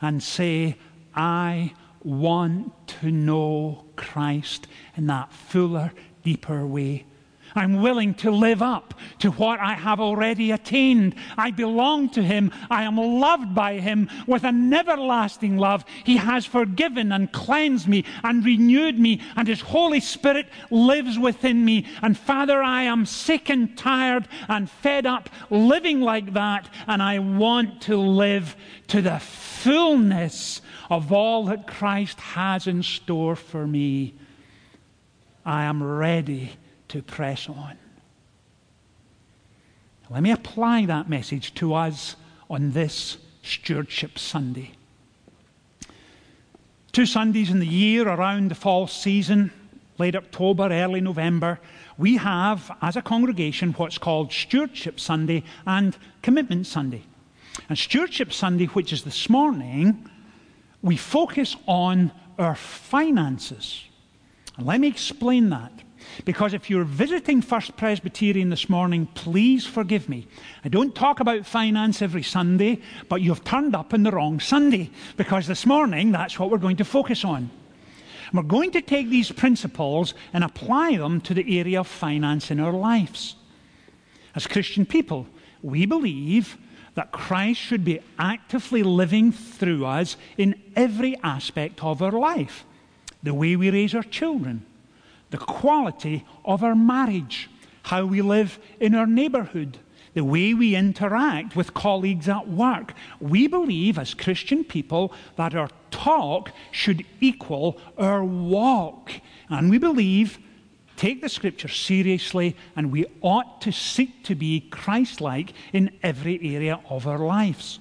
and 0.00 0.22
say, 0.22 0.78
I 1.14 1.74
want 2.04 2.86
to 3.00 3.10
know 3.10 3.84
Christ 3.96 4.66
in 4.96 5.06
that 5.08 5.32
fuller, 5.32 5.92
deeper 6.22 6.66
way. 6.66 7.06
I'm 7.54 7.80
willing 7.82 8.14
to 8.14 8.30
live 8.30 8.62
up 8.62 8.94
to 9.20 9.30
what 9.30 9.60
I 9.60 9.74
have 9.74 10.00
already 10.00 10.50
attained. 10.50 11.14
I 11.36 11.50
belong 11.50 12.10
to 12.10 12.22
Him. 12.22 12.52
I 12.70 12.82
am 12.82 12.96
loved 12.96 13.54
by 13.54 13.78
Him 13.78 14.08
with 14.26 14.44
an 14.44 14.72
everlasting 14.72 15.56
love. 15.56 15.84
He 16.04 16.16
has 16.16 16.46
forgiven 16.46 17.12
and 17.12 17.32
cleansed 17.32 17.88
me 17.88 18.04
and 18.22 18.44
renewed 18.44 18.98
me, 18.98 19.20
and 19.36 19.48
His 19.48 19.60
Holy 19.60 20.00
Spirit 20.00 20.46
lives 20.70 21.18
within 21.18 21.64
me. 21.64 21.86
And 22.02 22.16
Father, 22.16 22.62
I 22.62 22.82
am 22.84 23.06
sick 23.06 23.48
and 23.48 23.76
tired 23.76 24.28
and 24.48 24.70
fed 24.70 25.06
up 25.06 25.30
living 25.50 26.00
like 26.00 26.34
that, 26.34 26.68
and 26.86 27.02
I 27.02 27.18
want 27.18 27.82
to 27.82 27.96
live 27.96 28.56
to 28.88 29.02
the 29.02 29.18
fullness 29.18 30.60
of 30.90 31.12
all 31.12 31.46
that 31.46 31.66
Christ 31.66 32.20
has 32.20 32.66
in 32.66 32.82
store 32.82 33.36
for 33.36 33.66
me. 33.66 34.14
I 35.44 35.64
am 35.64 35.82
ready 35.82 36.52
to 36.88 37.02
press 37.02 37.48
on. 37.48 37.76
Let 40.10 40.22
me 40.22 40.30
apply 40.30 40.86
that 40.86 41.08
message 41.08 41.54
to 41.54 41.74
us 41.74 42.16
on 42.48 42.72
this 42.72 43.18
Stewardship 43.42 44.18
Sunday. 44.18 44.72
Two 46.92 47.04
Sundays 47.04 47.50
in 47.50 47.60
the 47.60 47.66
year 47.66 48.08
around 48.08 48.50
the 48.50 48.54
fall 48.54 48.86
season, 48.86 49.52
late 49.98 50.16
October, 50.16 50.68
early 50.70 51.02
November, 51.02 51.60
we 51.98 52.16
have, 52.16 52.74
as 52.80 52.96
a 52.96 53.02
congregation, 53.02 53.72
what's 53.72 53.98
called 53.98 54.32
Stewardship 54.32 54.98
Sunday 54.98 55.44
and 55.66 55.96
Commitment 56.22 56.66
Sunday. 56.66 57.02
And 57.68 57.76
Stewardship 57.76 58.32
Sunday, 58.32 58.66
which 58.66 58.92
is 58.92 59.02
this 59.02 59.28
morning, 59.28 60.08
we 60.80 60.96
focus 60.96 61.56
on 61.66 62.12
our 62.38 62.54
finances. 62.54 63.84
And 64.56 64.66
let 64.66 64.80
me 64.80 64.88
explain 64.88 65.50
that. 65.50 65.72
Because 66.24 66.52
if 66.52 66.68
you're 66.68 66.84
visiting 66.84 67.40
First 67.40 67.76
Presbyterian 67.76 68.50
this 68.50 68.68
morning, 68.68 69.06
please 69.14 69.66
forgive 69.66 70.08
me. 70.08 70.26
I 70.64 70.68
don't 70.68 70.94
talk 70.94 71.20
about 71.20 71.46
finance 71.46 72.02
every 72.02 72.22
Sunday, 72.22 72.80
but 73.08 73.22
you've 73.22 73.44
turned 73.44 73.74
up 73.74 73.94
on 73.94 74.02
the 74.02 74.10
wrong 74.10 74.40
Sunday. 74.40 74.90
Because 75.16 75.46
this 75.46 75.66
morning, 75.66 76.12
that's 76.12 76.38
what 76.38 76.50
we're 76.50 76.58
going 76.58 76.76
to 76.76 76.84
focus 76.84 77.24
on. 77.24 77.50
We're 78.32 78.42
going 78.42 78.72
to 78.72 78.82
take 78.82 79.08
these 79.08 79.32
principles 79.32 80.14
and 80.32 80.44
apply 80.44 80.96
them 80.96 81.20
to 81.22 81.34
the 81.34 81.58
area 81.58 81.80
of 81.80 81.86
finance 81.86 82.50
in 82.50 82.60
our 82.60 82.72
lives. 82.72 83.36
As 84.34 84.46
Christian 84.46 84.84
people, 84.84 85.26
we 85.62 85.86
believe 85.86 86.58
that 86.94 87.12
Christ 87.12 87.60
should 87.60 87.84
be 87.84 88.00
actively 88.18 88.82
living 88.82 89.32
through 89.32 89.86
us 89.86 90.16
in 90.36 90.60
every 90.76 91.16
aspect 91.22 91.82
of 91.82 92.02
our 92.02 92.12
life 92.12 92.64
the 93.22 93.34
way 93.34 93.56
we 93.56 93.70
raise 93.70 93.94
our 93.94 94.02
children, 94.02 94.64
the 95.30 95.38
quality 95.38 96.24
of 96.44 96.62
our 96.62 96.74
marriage, 96.74 97.50
how 97.82 98.04
we 98.04 98.22
live 98.22 98.58
in 98.80 98.94
our 98.94 99.06
neighborhood, 99.06 99.78
the 100.14 100.24
way 100.24 100.54
we 100.54 100.74
interact 100.74 101.54
with 101.54 101.74
colleagues 101.74 102.28
at 102.28 102.48
work. 102.48 102.94
We 103.20 103.46
believe 103.46 103.98
as 103.98 104.14
Christian 104.14 104.64
people 104.64 105.12
that 105.36 105.54
our 105.54 105.70
talk 105.90 106.50
should 106.70 107.04
equal 107.20 107.78
our 107.96 108.24
walk. 108.24 109.12
And 109.48 109.70
we 109.70 109.78
believe, 109.78 110.38
take 110.96 111.20
the 111.20 111.28
scripture 111.28 111.68
seriously, 111.68 112.56
and 112.74 112.90
we 112.90 113.06
ought 113.20 113.60
to 113.62 113.72
seek 113.72 114.24
to 114.24 114.34
be 114.34 114.60
Christ 114.60 115.20
like 115.20 115.52
in 115.72 115.90
every 116.02 116.54
area 116.54 116.80
of 116.88 117.06
our 117.06 117.18
lives. 117.18 117.78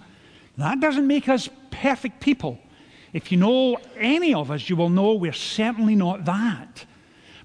That 0.57 0.79
doesn't 0.79 1.07
make 1.07 1.29
us 1.29 1.49
perfect 1.71 2.19
people. 2.19 2.59
If 3.13 3.31
you 3.31 3.37
know 3.37 3.77
any 3.97 4.33
of 4.33 4.51
us, 4.51 4.69
you 4.69 4.75
will 4.75 4.89
know 4.89 5.13
we're 5.13 5.33
certainly 5.33 5.95
not 5.95 6.25
that. 6.25 6.85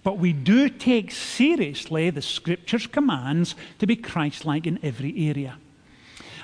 But 0.03 0.19
we 0.19 0.33
do 0.33 0.69
take 0.69 1.11
seriously 1.13 2.11
the 2.11 2.23
Scripture's 2.23 2.87
commands 2.87 3.55
to 3.79 3.87
be 3.87 3.97
Christ 3.97 4.45
like 4.45 4.67
in 4.67 4.81
every 4.83 5.29
area. 5.29 5.59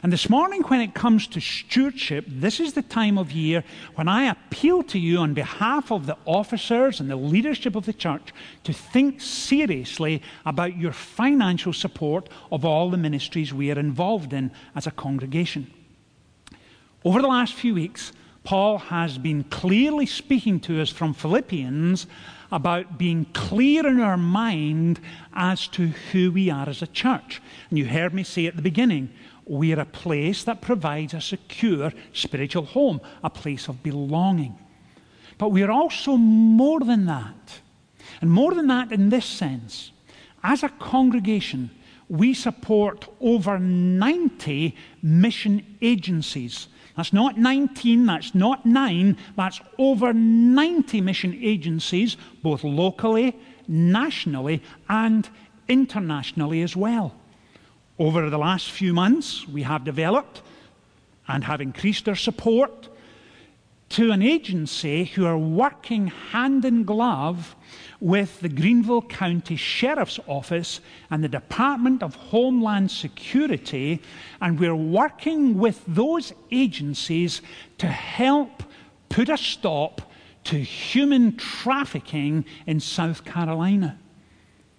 And 0.01 0.13
this 0.13 0.31
morning, 0.31 0.63
when 0.63 0.81
it 0.81 0.95
comes 0.95 1.27
to 1.29 1.41
stewardship, 1.41 2.25
this 2.29 2.61
is 2.61 2.75
the 2.75 2.83
time 2.83 3.19
of 3.19 3.33
year 3.33 3.65
when 3.97 4.07
I 4.07 4.31
appeal 4.31 4.85
to 4.85 4.99
you 4.99 5.19
on 5.19 5.35
behalf 5.35 5.91
of 5.91 6.07
the 6.07 6.17
officers 6.25 7.01
and 7.01 7.11
the 7.11 7.17
leadership 7.17 7.75
of 7.75 7.85
the 7.85 7.93
church 7.93 8.33
to 8.63 8.73
think 8.73 9.21
seriously 9.21 10.23
about 10.47 10.77
your 10.77 10.93
financial 10.93 11.73
support 11.73 12.29
of 12.53 12.65
all 12.65 12.91
the 12.91 12.97
ministries 12.97 13.53
we 13.53 13.73
are 13.73 13.79
involved 13.79 14.33
in 14.33 14.53
as 14.77 14.87
a 14.87 14.93
congregation. 14.93 15.69
Over 17.05 17.21
the 17.21 17.29
last 17.29 17.55
few 17.55 17.75
weeks, 17.75 18.13
Paul 18.45 18.79
has 18.79 19.19
been 19.19 19.43
clearly 19.45 20.07
speaking 20.07 20.61
to 20.61 20.81
us 20.81 20.91
from 20.91 21.13
Philippians 21.13 22.07
about 22.51 22.99
being 22.99 23.27
clear 23.27 23.87
in 23.87 24.01
our 24.01 24.17
mind 24.17 25.01
as 25.35 25.69
to 25.69 25.89
who 26.13 26.33
we 26.33 26.51
are 26.51 26.69
as 26.69 26.83
a 26.83 26.87
church. 26.87 27.43
And 27.69 27.79
you 27.79 27.87
heard 27.87 28.15
me 28.15 28.23
say 28.23 28.47
at 28.47 28.57
the 28.57 28.63
beginning, 28.63 29.11
we're 29.45 29.81
a 29.81 29.87
place 29.87 30.45
that 30.45 30.61
provides 30.61 31.15
a 31.15 31.21
secure 31.21 31.93
spiritual 32.13 32.65
home, 32.65 33.01
a 33.25 33.31
place 33.31 33.69
of 33.69 33.83
belonging. 33.83 34.59
But 35.39 35.51
we're 35.51 35.71
also 35.71 36.17
more 36.17 36.81
than 36.81 37.07
that. 37.07 37.61
And 38.21 38.31
more 38.31 38.55
than 38.55 38.67
that 38.67 38.93
in 38.93 39.11
this 39.11 39.27
sense. 39.27 39.93
As 40.43 40.63
a 40.63 40.69
congregation, 40.69 41.71
we 42.09 42.35
support 42.35 43.09
over 43.21 43.59
90 43.59 44.75
mission 45.03 45.77
agencies 45.81 46.69
that's 46.99 47.13
not 47.13 47.39
19, 47.39 48.07
that's 48.07 48.35
not 48.35 48.67
nine, 48.67 49.17
that's 49.37 49.61
over 49.79 50.13
90 50.13 51.01
mission 51.01 51.39
agencies, 51.41 52.17
both 52.43 52.65
locally, 52.65 53.39
nationally, 53.69 54.61
and 54.89 55.29
internationally 55.69 56.61
as 56.61 56.75
well. 56.75 57.15
Over 58.01 58.29
the 58.29 58.37
last 58.37 58.73
few 58.73 58.93
months, 58.93 59.47
we 59.47 59.63
have 59.63 59.85
developed 59.85 60.43
and 61.29 61.45
have 61.45 61.61
increased 61.61 62.09
our 62.09 62.17
support 62.17 62.89
to 63.91 64.11
an 64.11 64.21
agency 64.21 65.05
who 65.05 65.25
are 65.25 65.39
working 65.39 66.09
hand 66.09 66.65
in 66.65 66.83
glove 66.83 67.55
with 68.01 68.41
the 68.41 68.49
Greenville 68.49 69.03
County 69.03 69.57
Sheriff's 69.57 70.21
Office 70.27 70.81
and 71.11 71.23
the 71.23 71.29
Department 71.29 72.03
of 72.03 72.15
Homeland 72.15 72.91
Security, 72.91 74.01
and 74.41 74.59
we're 74.59 74.75
working 74.75 75.59
with 75.59 75.83
those 75.87 76.33
agencies 76.51 77.43
to 77.79 77.87
help 77.87 78.63
put 79.09 79.29
a 79.29 79.37
stop 79.37 80.03
to 80.45 80.57
human 80.59 81.37
trafficking 81.37 82.45
in 82.67 82.81
South 82.81 83.25
Carolina. 83.25 83.99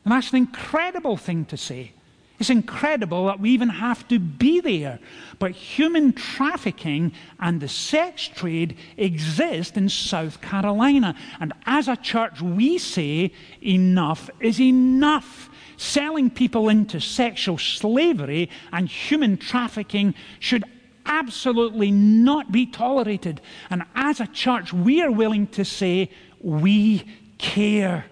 And 0.06 0.14
that's 0.14 0.32
an 0.32 0.38
incredible 0.38 1.18
thing 1.18 1.46
to 1.46 1.58
say. 1.58 1.92
It's 2.40 2.50
incredible 2.50 3.26
that 3.26 3.42
we 3.42 3.50
even 3.52 3.68
have 3.68 4.08
to 4.08 4.18
be 4.18 4.62
there. 4.62 5.00
But 5.40 5.52
human 5.52 6.14
trafficking 6.14 7.12
and 7.40 7.60
the 7.60 7.68
sex 7.68 8.30
trade 8.30 8.78
exist 8.96 9.76
in 9.76 9.90
South 9.90 10.40
Carolina. 10.42 11.16
And 11.42 11.52
as 11.66 11.90
a 11.90 11.98
church, 11.98 12.42
we 12.42 12.78
say 12.78 13.34
enough 13.62 14.30
is 14.40 14.62
enough. 14.62 15.50
Selling 15.76 16.30
people 16.30 16.70
into 16.70 17.00
sexual 17.00 17.58
slavery 17.58 18.50
and 18.72 18.88
human 18.88 19.38
trafficking 19.38 20.14
should 20.40 20.64
absolutely 21.06 21.92
not 21.92 22.52
be 22.52 22.66
tolerated. 22.66 23.42
And 23.70 23.84
as 23.96 24.22
a 24.22 24.28
church, 24.28 24.72
we 24.72 25.02
are 25.02 25.12
willing 25.12 25.48
to 25.48 25.66
say, 25.66 26.10
we 26.42 27.04
care 27.38 28.06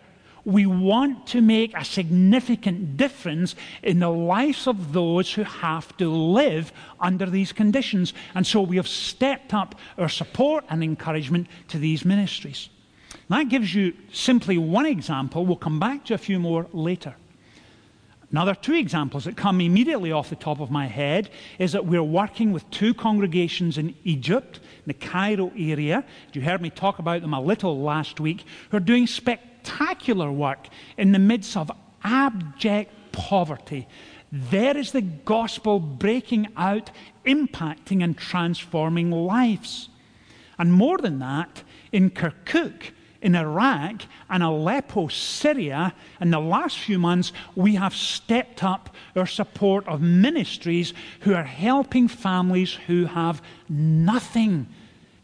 we 0.47 0.65
want 0.65 1.27
to 1.27 1.41
make 1.41 1.75
a 1.75 1.83
significant 1.83 2.95
difference 2.95 3.53
in 3.83 3.99
the 3.99 4.09
lives 4.09 4.65
of 4.65 4.93
those 4.93 5.33
who 5.33 5.43
have 5.43 5.95
to 5.97 6.09
live 6.09 6.71
under 7.01 7.25
these 7.25 7.51
conditions. 7.51 8.13
And 8.33 8.47
so 8.47 8.61
we 8.61 8.77
have 8.77 8.87
stepped 8.87 9.53
up 9.53 9.75
our 9.97 10.07
support 10.07 10.63
and 10.69 10.81
encouragement 10.81 11.47
to 11.67 11.77
these 11.77 12.05
ministries. 12.05 12.69
That 13.27 13.49
gives 13.49 13.75
you 13.75 13.93
simply 14.13 14.57
one 14.57 14.85
example. 14.85 15.45
We'll 15.45 15.57
come 15.57 15.81
back 15.81 16.05
to 16.05 16.13
a 16.13 16.17
few 16.17 16.39
more 16.39 16.67
later. 16.71 17.15
Another 18.31 18.55
two 18.55 18.73
examples 18.73 19.25
that 19.25 19.35
come 19.35 19.59
immediately 19.59 20.13
off 20.13 20.29
the 20.29 20.37
top 20.37 20.61
of 20.61 20.71
my 20.71 20.85
head 20.85 21.29
is 21.59 21.73
that 21.73 21.85
we're 21.85 22.01
working 22.01 22.53
with 22.53 22.69
two 22.71 22.93
congregations 22.93 23.77
in 23.77 23.95
Egypt, 24.05 24.61
in 24.77 24.83
the 24.85 24.93
Cairo 24.93 25.51
area. 25.57 26.05
You 26.31 26.41
heard 26.41 26.61
me 26.61 26.69
talk 26.69 26.99
about 26.99 27.21
them 27.21 27.33
a 27.33 27.41
little 27.41 27.81
last 27.81 28.21
week, 28.21 28.45
who 28.69 28.77
are 28.77 28.81
doing 28.81 29.07
spectacular 29.07 29.56
spectacular 29.67 30.31
work 30.31 30.67
in 30.97 31.11
the 31.11 31.19
midst 31.19 31.57
of 31.57 31.71
abject 32.03 32.91
poverty. 33.11 33.87
There 34.31 34.77
is 34.77 34.91
the 34.91 35.01
gospel 35.01 35.79
breaking 35.79 36.47
out, 36.57 36.91
impacting 37.25 38.03
and 38.03 38.17
transforming 38.17 39.11
lives. 39.11 39.89
And 40.59 40.73
more 40.73 40.97
than 40.97 41.19
that, 41.19 41.63
in 41.91 42.09
Kirkuk, 42.11 42.91
in 43.21 43.35
Iraq, 43.35 44.03
and 44.29 44.43
Aleppo, 44.43 45.07
Syria, 45.07 45.93
in 46.21 46.31
the 46.31 46.39
last 46.39 46.77
few 46.77 46.99
months, 46.99 47.31
we 47.55 47.75
have 47.75 47.95
stepped 47.95 48.63
up 48.63 48.95
our 49.15 49.25
support 49.25 49.87
of 49.87 50.01
ministries 50.01 50.93
who 51.21 51.33
are 51.33 51.43
helping 51.43 52.07
families 52.07 52.73
who 52.87 53.05
have 53.05 53.41
nothing. 53.69 54.67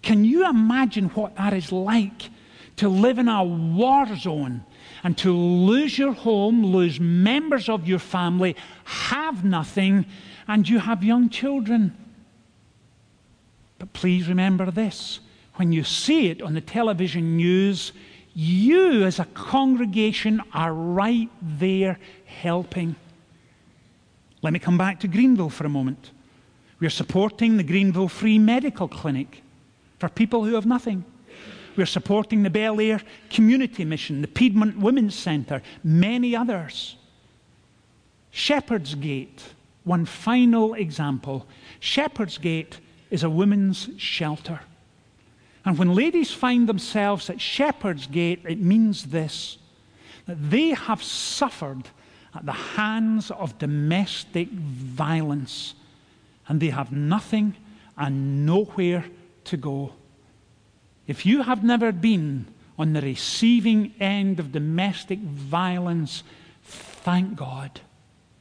Can 0.02 0.26
you 0.26 0.48
imagine 0.48 1.10
what 1.10 1.36
that 1.38 1.54
is 1.54 1.72
like? 1.72 2.30
To 2.78 2.90
live 2.90 3.20
in 3.20 3.28
a 3.28 3.44
war 3.44 4.06
zone 4.16 4.64
and 5.04 5.18
to 5.20 5.32
lose 5.32 5.98
your 5.98 6.14
home, 6.14 6.66
lose 6.66 7.00
members 7.00 7.70
of 7.70 7.88
your 7.88 8.00
family, 8.00 8.56
have 8.86 9.44
nothing, 9.44 10.06
and 10.48 10.68
you 10.68 10.80
have 10.80 11.04
young 11.04 11.30
children. 11.30 11.96
But 13.80 13.94
please 13.94 14.28
remember 14.28 14.72
this 14.72 15.20
when 15.56 15.72
you 15.72 15.84
see 15.84 16.30
it 16.30 16.42
on 16.42 16.54
the 16.54 16.62
television 16.62 17.38
news, 17.38 17.94
you 18.34 19.04
as 19.04 19.20
a 19.20 19.26
congregation 19.26 20.42
are 20.54 20.74
right 20.74 21.30
there 21.42 22.00
helping. 22.26 22.96
Let 24.42 24.54
me 24.54 24.60
come 24.60 24.78
back 24.78 25.00
to 25.02 25.08
Greenville 25.08 25.52
for 25.52 25.66
a 25.66 25.70
moment. 25.70 26.12
We're 26.80 26.90
supporting 26.90 27.58
the 27.58 27.64
Greenville 27.64 28.10
Free 28.10 28.40
Medical 28.40 28.88
Clinic 28.88 29.44
for 30.00 30.10
people 30.10 30.44
who 30.44 30.56
have 30.56 30.66
nothing. 30.66 31.06
We're 31.76 31.86
supporting 31.86 32.44
the 32.44 32.50
Bel 32.50 32.80
Air 32.80 33.02
Community 33.30 33.86
Mission, 33.86 34.22
the 34.22 34.28
Piedmont 34.28 34.78
Women's 34.78 35.16
Centre, 35.16 35.62
many 35.84 36.36
others. 36.36 36.96
Shepherd's 38.32 38.96
Gate, 38.96 39.44
one 39.84 40.06
final 40.06 40.74
example. 40.74 41.46
Shepherd's 41.80 42.38
Gate 42.38 42.80
is 43.10 43.24
a 43.24 43.30
women's 43.30 43.90
shelter. 43.98 44.62
And 45.66 45.78
when 45.78 45.94
ladies 45.94 46.32
find 46.32 46.68
themselves 46.68 47.30
at 47.30 47.40
Shepherd's 47.40 48.08
Gate, 48.08 48.42
it 48.48 48.60
means 48.60 49.06
this 49.06 49.58
that 50.26 50.50
they 50.50 50.70
have 50.70 51.04
suffered 51.04 51.84
at 52.34 52.46
the 52.46 52.54
hands 52.54 53.30
of 53.30 53.58
domestic 53.58 54.50
violence, 54.50 55.74
and 56.48 56.62
they 56.62 56.70
have 56.70 56.92
nothing 56.92 57.56
and 57.98 58.46
nowhere 58.46 59.06
to 59.44 59.58
go. 59.58 59.92
If 61.08 61.26
you 61.26 61.44
have 61.44 61.64
never 61.64 61.92
been 61.92 62.48
on 62.78 62.94
the 62.94 63.02
receiving 63.02 63.94
end 64.00 64.40
of 64.40 64.52
domestic 64.52 65.20
violence, 65.20 66.24
thank 66.64 67.36
God. 67.36 67.82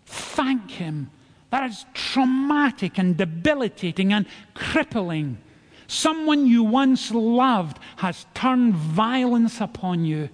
Thank 0.07 0.73
Him. 0.73 1.11
That 1.51 1.71
is 1.71 1.85
traumatic 1.93 2.99
and 2.99 3.17
debilitating 3.17 4.13
and 4.13 4.27
crippling. 4.55 5.39
Someone 5.87 6.47
you 6.47 6.63
once 6.63 7.11
loved 7.11 7.79
has 7.97 8.25
turned 8.33 8.75
violence 8.75 9.61
upon 9.61 10.07
you. 10.07 10.31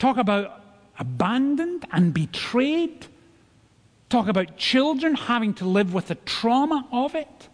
Talk 0.00 0.16
about 0.16 0.64
abandoned 0.98 1.86
and 1.92 2.12
betrayed. 2.12 3.06
Talk 4.08 4.26
about 4.26 4.56
children 4.56 5.14
having 5.14 5.54
to 5.54 5.64
live 5.66 5.94
with 5.94 6.08
the 6.08 6.16
trauma 6.16 6.88
of 6.90 7.14
it. 7.14 7.48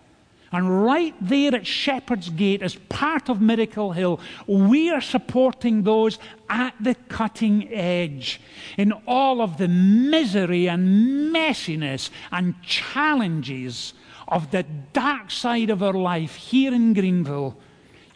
And 0.53 0.85
right 0.85 1.15
there 1.21 1.55
at 1.55 1.67
Shepherd's 1.67 2.31
Gate, 2.31 2.63
as 2.63 2.77
part 2.89 3.29
of 3.29 3.41
Miracle 3.41 3.93
Hill, 3.93 4.21
we 4.47 4.91
are 4.91 5.01
supporting 5.01 5.83
those 5.83 6.19
at 6.49 6.75
the 6.81 6.95
cutting 7.09 7.73
edge 7.73 8.41
in 8.77 8.93
all 9.07 9.43
of 9.43 9.59
the 9.59 9.69
misery 9.69 10.69
and 10.69 11.35
messiness 11.35 12.11
and 12.31 12.61
challenges 12.63 13.93
of 14.29 14.51
the 14.51 14.63
dark 14.93 15.31
side 15.31 15.71
of 15.71 15.83
our 15.83 15.93
life 15.93 16.37
here 16.37 16.73
in 16.73 16.95
Greenville. 16.95 17.57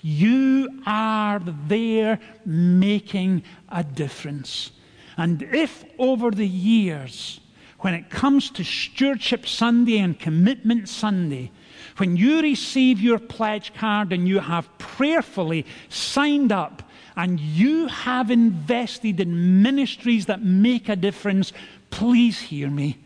You 0.03 0.83
are 0.87 1.41
there 1.41 2.21
making 2.47 3.43
a 3.69 3.83
difference. 3.83 4.71
And 5.17 5.43
if 5.43 5.85
over 5.99 6.31
the 6.31 6.47
years, 6.47 7.41
when 7.81 7.95
it 7.95 8.09
comes 8.09 8.51
to 8.51 8.65
Stewardship 8.65 9.47
Sunday 9.47 9.99
and 9.99 10.19
Commitment 10.19 10.89
Sunday, 10.89 11.51
when 11.97 12.17
you 12.17 12.41
receive 12.41 13.01
your 13.01 13.19
pledge 13.19 13.75
card 13.75 14.13
and 14.13 14.29
you 14.29 14.41
have 14.41 14.69
prayerfully 14.79 15.67
signed 15.89 16.53
up 16.53 16.83
and 17.17 17.39
you 17.41 17.87
have 17.87 18.31
invested 18.31 19.21
in 19.21 19.63
ministries 19.63 20.27
that 20.27 20.43
make 20.43 20.89
a 20.89 20.97
difference, 20.97 21.53
please 21.91 22.41
hear 22.41 22.71
me. 22.71 22.99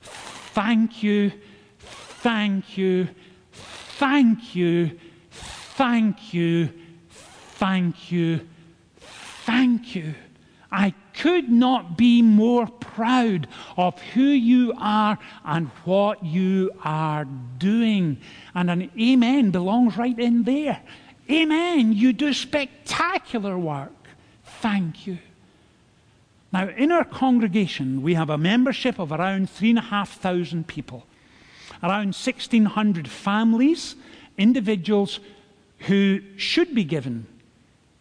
Thank 0.00 1.02
you, 1.02 1.32
thank 1.78 2.76
you, 2.76 3.08
thank 3.52 4.54
you, 4.54 4.98
thank 5.30 6.34
you, 6.34 6.68
thank 7.10 8.10
you, 8.12 8.40
thank 8.98 9.94
you. 9.94 10.14
I 10.70 10.92
could 11.18 11.48
not 11.48 11.96
be 11.96 12.22
more 12.22 12.66
proud 12.66 13.48
of 13.76 14.00
who 14.14 14.22
you 14.22 14.72
are 14.78 15.18
and 15.44 15.68
what 15.84 16.24
you 16.24 16.70
are 16.84 17.26
doing. 17.58 18.18
And 18.54 18.70
an 18.70 18.90
amen 18.98 19.50
belongs 19.50 19.96
right 19.96 20.18
in 20.18 20.44
there. 20.44 20.80
Amen. 21.30 21.92
You 21.92 22.12
do 22.12 22.32
spectacular 22.32 23.58
work. 23.58 23.92
Thank 24.44 25.06
you. 25.06 25.18
Now, 26.52 26.68
in 26.68 26.90
our 26.92 27.04
congregation, 27.04 28.02
we 28.02 28.14
have 28.14 28.30
a 28.30 28.38
membership 28.38 28.98
of 28.98 29.12
around 29.12 29.50
3,500 29.50 30.66
people, 30.66 31.04
around 31.82 32.14
1,600 32.14 33.08
families, 33.08 33.96
individuals 34.38 35.20
who 35.80 36.20
should 36.36 36.74
be 36.74 36.84
given 36.84 37.26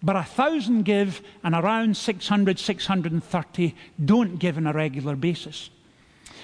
but 0.01 0.15
a 0.15 0.23
thousand 0.23 0.83
give, 0.83 1.21
and 1.43 1.55
around 1.55 1.97
600, 1.97 2.59
630 2.59 3.75
don't 4.03 4.37
give 4.37 4.57
on 4.57 4.67
a 4.67 4.73
regular 4.73 5.15
basis. 5.15 5.69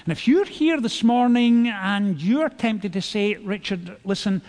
And 0.05 0.11
if 0.11 0.27
you're 0.27 0.45
here 0.45 0.81
this 0.81 1.03
morning 1.03 1.67
and 1.67 2.21
you're 2.21 2.49
tempted 2.49 2.93
to 2.93 3.01
say, 3.01 3.35
Richard, 3.35 3.97
listen, 4.03 4.41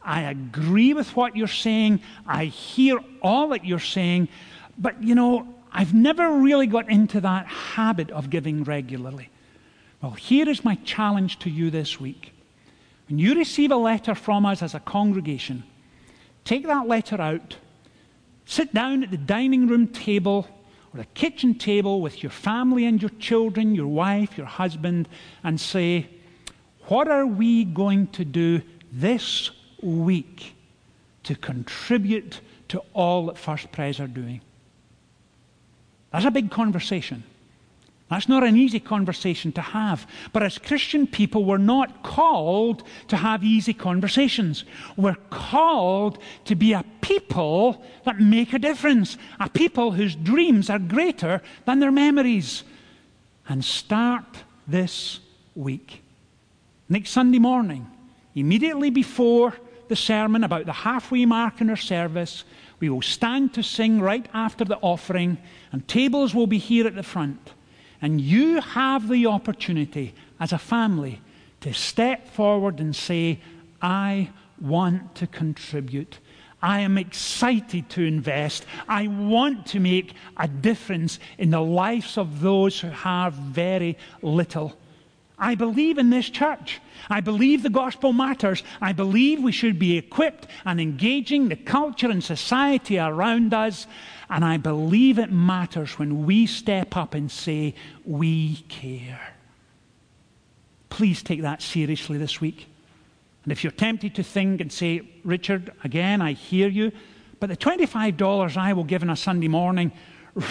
I 0.00 0.22
agree 0.22 0.94
with 0.94 1.14
what 1.14 1.36
you're 1.36 1.48
saying, 1.48 2.00
I 2.26 2.46
hear 2.46 2.98
all 3.20 3.48
that 3.48 3.64
you're 3.64 3.78
saying, 3.78 4.28
but 4.78 5.02
you 5.02 5.14
know, 5.14 5.54
I've 5.72 5.94
never 5.94 6.32
really 6.38 6.66
got 6.66 6.88
into 6.88 7.20
that 7.20 7.46
habit 7.46 8.10
of 8.10 8.30
giving 8.30 8.64
regularly. 8.64 9.28
Well, 10.00 10.12
here 10.12 10.48
is 10.48 10.64
my 10.64 10.76
challenge 10.76 11.38
to 11.40 11.50
you 11.50 11.70
this 11.70 12.00
week. 12.00 12.32
When 13.08 13.18
you 13.18 13.34
receive 13.34 13.70
a 13.70 13.76
letter 13.76 14.14
from 14.14 14.46
us 14.46 14.62
as 14.62 14.74
a 14.74 14.80
congregation, 14.80 15.62
take 16.44 16.66
that 16.66 16.88
letter 16.88 17.20
out 17.20 17.56
Sit 18.52 18.74
down 18.74 19.02
at 19.02 19.10
the 19.10 19.16
dining 19.16 19.66
room 19.66 19.88
table 19.88 20.46
or 20.92 20.98
the 20.98 21.06
kitchen 21.14 21.54
table 21.54 22.02
with 22.02 22.22
your 22.22 22.28
family 22.28 22.84
and 22.84 23.00
your 23.00 23.08
children, 23.18 23.74
your 23.74 23.86
wife, 23.86 24.36
your 24.36 24.44
husband, 24.44 25.08
and 25.42 25.58
say, 25.58 26.06
What 26.88 27.08
are 27.08 27.24
we 27.24 27.64
going 27.64 28.08
to 28.08 28.26
do 28.26 28.60
this 28.92 29.50
week 29.80 30.54
to 31.22 31.34
contribute 31.34 32.42
to 32.68 32.82
all 32.92 33.24
that 33.24 33.38
First 33.38 33.72
Pres 33.72 33.98
are 33.98 34.06
doing? 34.06 34.42
That's 36.10 36.26
a 36.26 36.30
big 36.30 36.50
conversation. 36.50 37.24
That's 38.12 38.28
not 38.28 38.44
an 38.44 38.58
easy 38.58 38.78
conversation 38.78 39.52
to 39.52 39.62
have. 39.62 40.06
But 40.34 40.42
as 40.42 40.58
Christian 40.58 41.06
people, 41.06 41.46
we're 41.46 41.56
not 41.56 42.02
called 42.02 42.82
to 43.08 43.16
have 43.16 43.42
easy 43.42 43.72
conversations. 43.72 44.64
We're 44.98 45.16
called 45.30 46.18
to 46.44 46.54
be 46.54 46.74
a 46.74 46.84
people 47.00 47.82
that 48.04 48.20
make 48.20 48.52
a 48.52 48.58
difference, 48.58 49.16
a 49.40 49.48
people 49.48 49.92
whose 49.92 50.14
dreams 50.14 50.68
are 50.68 50.78
greater 50.78 51.40
than 51.64 51.80
their 51.80 51.90
memories. 51.90 52.64
And 53.48 53.64
start 53.64 54.44
this 54.68 55.20
week. 55.54 56.02
Next 56.90 57.10
Sunday 57.12 57.38
morning, 57.38 57.90
immediately 58.34 58.90
before 58.90 59.54
the 59.88 59.96
sermon, 59.96 60.44
about 60.44 60.66
the 60.66 60.72
halfway 60.72 61.24
mark 61.24 61.62
in 61.62 61.70
our 61.70 61.76
service, 61.76 62.44
we 62.78 62.90
will 62.90 63.00
stand 63.00 63.54
to 63.54 63.62
sing 63.62 64.02
right 64.02 64.26
after 64.34 64.66
the 64.66 64.76
offering, 64.82 65.38
and 65.72 65.88
tables 65.88 66.34
will 66.34 66.46
be 66.46 66.58
here 66.58 66.86
at 66.86 66.94
the 66.94 67.02
front. 67.02 67.52
And 68.02 68.20
you 68.20 68.60
have 68.60 69.08
the 69.08 69.26
opportunity 69.26 70.14
as 70.40 70.52
a 70.52 70.58
family 70.58 71.20
to 71.60 71.72
step 71.72 72.28
forward 72.28 72.80
and 72.80 72.94
say, 72.94 73.38
I 73.80 74.30
want 74.60 75.14
to 75.16 75.26
contribute. 75.28 76.18
I 76.60 76.80
am 76.80 76.98
excited 76.98 77.88
to 77.90 78.02
invest. 78.02 78.66
I 78.88 79.08
want 79.08 79.66
to 79.66 79.80
make 79.80 80.14
a 80.36 80.46
difference 80.46 81.18
in 81.38 81.50
the 81.50 81.60
lives 81.60 82.18
of 82.18 82.40
those 82.40 82.78
who 82.78 82.88
have 82.88 83.34
very 83.34 83.96
little. 84.20 84.76
I 85.38 85.56
believe 85.56 85.98
in 85.98 86.10
this 86.10 86.30
church. 86.30 86.80
I 87.10 87.20
believe 87.20 87.64
the 87.64 87.70
gospel 87.70 88.12
matters. 88.12 88.62
I 88.80 88.92
believe 88.92 89.42
we 89.42 89.50
should 89.50 89.76
be 89.76 89.98
equipped 89.98 90.46
and 90.64 90.80
engaging 90.80 91.48
the 91.48 91.56
culture 91.56 92.08
and 92.08 92.22
society 92.22 92.96
around 92.96 93.52
us. 93.52 93.88
And 94.32 94.46
I 94.46 94.56
believe 94.56 95.18
it 95.18 95.30
matters 95.30 95.98
when 95.98 96.24
we 96.24 96.46
step 96.46 96.96
up 96.96 97.12
and 97.12 97.30
say, 97.30 97.74
We 98.06 98.56
care. 98.70 99.34
Please 100.88 101.22
take 101.22 101.42
that 101.42 101.60
seriously 101.60 102.16
this 102.16 102.40
week. 102.40 102.66
And 103.44 103.52
if 103.52 103.62
you're 103.62 103.72
tempted 103.72 104.14
to 104.14 104.22
think 104.22 104.62
and 104.62 104.72
say, 104.72 105.02
Richard, 105.22 105.72
again, 105.84 106.22
I 106.22 106.32
hear 106.32 106.68
you, 106.68 106.92
but 107.40 107.50
the 107.50 107.56
$25 107.58 108.56
I 108.56 108.72
will 108.72 108.84
give 108.84 109.02
on 109.02 109.10
a 109.10 109.16
Sunday 109.16 109.48
morning 109.48 109.92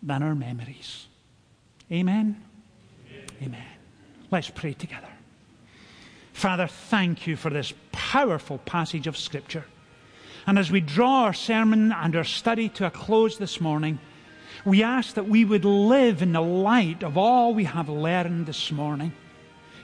than 0.02 0.22
our 0.22 0.34
memories. 0.34 1.06
Amen? 1.90 2.42
Amen. 3.08 3.26
Amen. 3.42 3.66
Let's 4.30 4.50
pray 4.50 4.74
together. 4.74 5.13
Father, 6.34 6.66
thank 6.66 7.28
you 7.28 7.36
for 7.36 7.48
this 7.48 7.72
powerful 7.92 8.58
passage 8.58 9.06
of 9.06 9.16
Scripture. 9.16 9.64
And 10.48 10.58
as 10.58 10.70
we 10.70 10.80
draw 10.80 11.22
our 11.22 11.32
sermon 11.32 11.92
and 11.92 12.14
our 12.16 12.24
study 12.24 12.68
to 12.70 12.86
a 12.86 12.90
close 12.90 13.38
this 13.38 13.60
morning, 13.60 14.00
we 14.66 14.82
ask 14.82 15.14
that 15.14 15.28
we 15.28 15.44
would 15.44 15.64
live 15.64 16.22
in 16.22 16.32
the 16.32 16.42
light 16.42 17.04
of 17.04 17.16
all 17.16 17.54
we 17.54 17.64
have 17.64 17.88
learned 17.88 18.46
this 18.46 18.72
morning. 18.72 19.12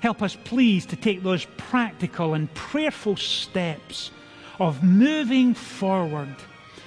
Help 0.00 0.22
us, 0.22 0.36
please, 0.44 0.84
to 0.86 0.96
take 0.96 1.22
those 1.22 1.46
practical 1.56 2.34
and 2.34 2.52
prayerful 2.52 3.16
steps 3.16 4.10
of 4.58 4.82
moving 4.82 5.54
forward 5.54 6.34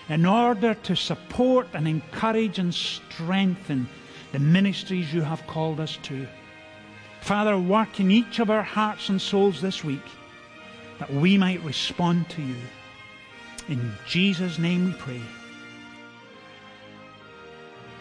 in 0.10 0.26
order 0.26 0.74
to 0.74 0.96
support 0.96 1.68
and 1.74 1.88
encourage 1.88 2.60
and 2.60 2.76
strengthen 2.76 3.88
the 4.34 4.40
ministries 4.40 5.14
you 5.14 5.22
have 5.22 5.48
called 5.48 5.80
us 5.80 5.98
to. 6.04 6.28
Father, 7.24 7.58
work 7.58 8.02
in 8.02 8.12
each 8.12 8.40
of 8.40 8.50
our 8.50 8.64
hearts 8.64 9.08
and 9.08 9.22
souls 9.22 9.62
this 9.62 9.82
week 9.82 10.04
that 11.00 11.10
we 11.10 11.38
might 11.38 11.64
respond 11.64 12.30
to 12.32 12.42
you. 12.42 12.58
In 13.70 13.94
Jesus' 14.06 14.60
name 14.60 14.88
we 14.88 14.92
pray. 14.92 15.22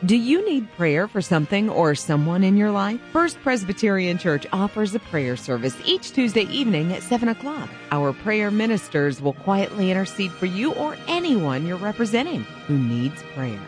Do 0.04 0.16
you 0.16 0.44
need 0.44 0.72
prayer 0.72 1.06
for 1.06 1.22
something 1.22 1.70
or 1.70 1.94
someone 1.94 2.42
in 2.42 2.56
your 2.56 2.72
life? 2.72 3.00
First 3.12 3.40
Presbyterian 3.42 4.18
Church 4.18 4.44
offers 4.52 4.92
a 4.96 4.98
prayer 4.98 5.37
service 5.37 5.76
each 5.85 6.11
Tuesday 6.11 6.48
evening 6.48 6.92
at 6.92 7.04
7 7.04 7.28
o'clock. 7.28 7.70
Our 7.92 8.12
prayer 8.12 8.50
ministers 8.50 9.22
will 9.22 9.35
quietly 9.35 9.92
intercede 9.92 10.32
for 10.32 10.46
you 10.46 10.74
or 10.74 10.96
anyone 11.06 11.64
you're 11.64 11.76
representing 11.76 12.42
who 12.66 12.76
needs 12.76 13.22
prayer. 13.37 13.61